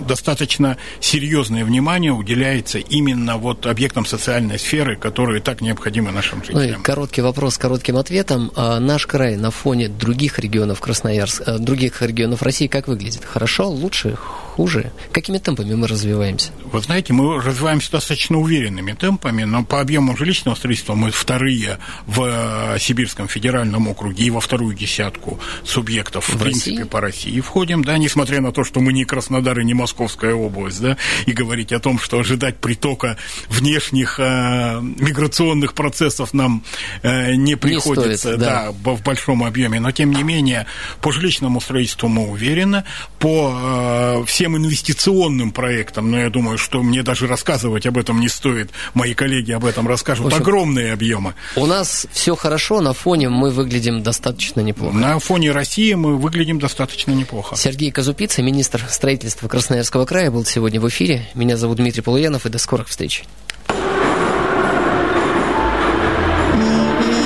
достаточно 0.07 0.77
серьезное 1.01 1.65
внимание 1.65 2.13
уделяется 2.13 2.79
именно 2.79 3.37
вот 3.37 3.67
объектам 3.67 4.07
социальной 4.07 4.59
сферы, 4.59 4.97
которые 4.97 5.41
так 5.41 5.61
необходимы 5.61 6.11
нашим 6.11 6.45
жителям. 6.45 6.79
Ну 6.79 6.85
короткий 6.85 7.23
вопрос 7.23 7.55
с 7.55 7.59
коротким 7.59 7.97
ответом. 7.97 8.51
А 8.55 8.81
наш 8.81 9.07
край 9.07 9.37
на 9.37 9.51
фоне 9.51 9.89
других 9.89 10.39
регионов 10.39 10.81
Красноярска, 10.81 11.53
э, 11.53 11.59
других 11.59 12.03
регионов 12.03 12.43
России 12.43 12.67
как 12.67 12.89
выглядит? 12.89 13.22
Хорошо, 13.25 13.69
лучше, 13.69 14.17
хуже? 14.53 14.93
Какими 15.13 15.39
темпами 15.39 15.75
мы 15.75 15.89
развиваемся? 15.89 16.53
Вы 16.65 16.81
знаете, 16.81 17.13
мы 17.15 17.41
развиваемся 17.41 17.93
достаточно 17.93 18.39
уверенными 18.39 18.93
темпами, 18.93 19.45
но 19.45 19.65
по 19.65 19.81
объему 19.81 20.17
жилищного 20.17 20.55
строительства 20.55 20.95
мы 20.95 21.11
вторые 21.11 21.79
в 22.07 22.23
э, 22.23 22.79
Сибирском 22.79 23.29
федеральном 23.29 23.89
округе 23.89 24.25
и 24.25 24.31
во 24.31 24.41
вторую 24.41 24.75
десятку 24.75 25.41
субъектов, 25.65 26.29
в, 26.29 26.35
в 26.35 26.43
принципе, 26.43 26.71
России? 26.77 26.89
по 26.89 27.01
России 27.01 27.41
входим, 27.41 27.83
да, 27.83 27.97
несмотря 27.97 28.41
на 28.41 28.53
то, 28.53 28.63
что 28.65 28.81
мы 28.81 28.93
не 28.93 29.05
Краснодар 29.05 29.59
и 29.61 29.65
не 29.65 29.75
Московская 29.75 30.35
область, 30.35 30.83
да, 30.83 30.99
и 31.25 31.33
говорить 31.33 31.73
о 31.73 31.81
том, 31.81 31.99
что 31.99 32.19
ожидать 32.19 32.59
притока 32.59 33.17
внешних 33.49 34.21
э, 34.21 34.81
миграционных 34.83 35.73
процессов 35.73 36.35
нам 36.35 36.63
э, 37.03 37.35
не 37.37 37.57
приходится, 37.57 38.09
не 38.09 38.17
стоит, 38.17 38.39
да. 38.39 38.73
да, 38.85 38.93
в 38.93 39.03
большом 39.03 39.45
объеме, 39.45 39.81
но 39.81 39.93
тем 39.93 40.13
не 40.13 40.23
менее 40.23 40.67
по 41.01 41.11
жилищному 41.11 41.61
строительству 41.61 42.09
мы 42.09 42.29
уверены, 42.29 42.85
по 43.19 43.53
э, 43.55 44.25
всем 44.27 44.42
всем 44.43 44.57
инвестиционным 44.57 45.53
проектам, 45.53 46.11
но 46.11 46.19
я 46.19 46.29
думаю, 46.29 46.59
что 46.59 46.83
мне 46.83 47.05
даже 47.05 47.29
рассказывать 47.29 47.87
об 47.87 47.97
этом 47.97 48.19
не 48.19 48.29
стоит. 48.29 48.71
Мои 48.93 49.15
коллеги 49.15 49.53
об 49.53 49.65
этом 49.65 49.87
расскажут. 49.87 50.27
общем, 50.27 50.43
Огромные 50.43 50.93
объемы. 50.93 51.35
У 51.55 51.65
нас 51.67 52.09
все 52.11 52.35
хорошо, 52.35 52.81
на 52.81 52.93
фоне 52.93 53.29
мы 53.29 53.51
выглядим 53.51 54.03
достаточно 54.03 54.61
неплохо. 54.61 54.97
На 54.97 55.21
фоне 55.21 55.53
России 55.53 55.95
мы 55.95 56.17
выглядим 56.17 56.59
достаточно 56.59 57.13
неплохо. 57.13 57.55
Сергей 57.55 57.93
Казупица, 57.93 58.43
министр 58.43 58.85
строительства 58.91 59.47
Красноярского 59.47 60.07
края, 60.07 60.33
был 60.33 60.45
сегодня 60.45 60.81
в 60.81 60.89
эфире. 60.89 61.25
Меня 61.35 61.57
зовут 61.57 61.77
Дмитрий 61.77 62.03
Полуянов, 62.03 62.45
и 62.45 62.49
до 62.49 62.59
скорых 62.59 62.89
встреч. 62.89 63.23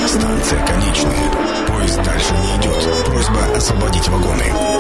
Станция 0.07 0.67
конечная. 0.67 1.67
Поезд 1.67 2.03
дальше 2.03 2.35
не 2.35 2.61
идет. 2.61 3.05
Просьба 3.07 3.57
освободить 3.57 4.07
вагоны. 4.09 4.76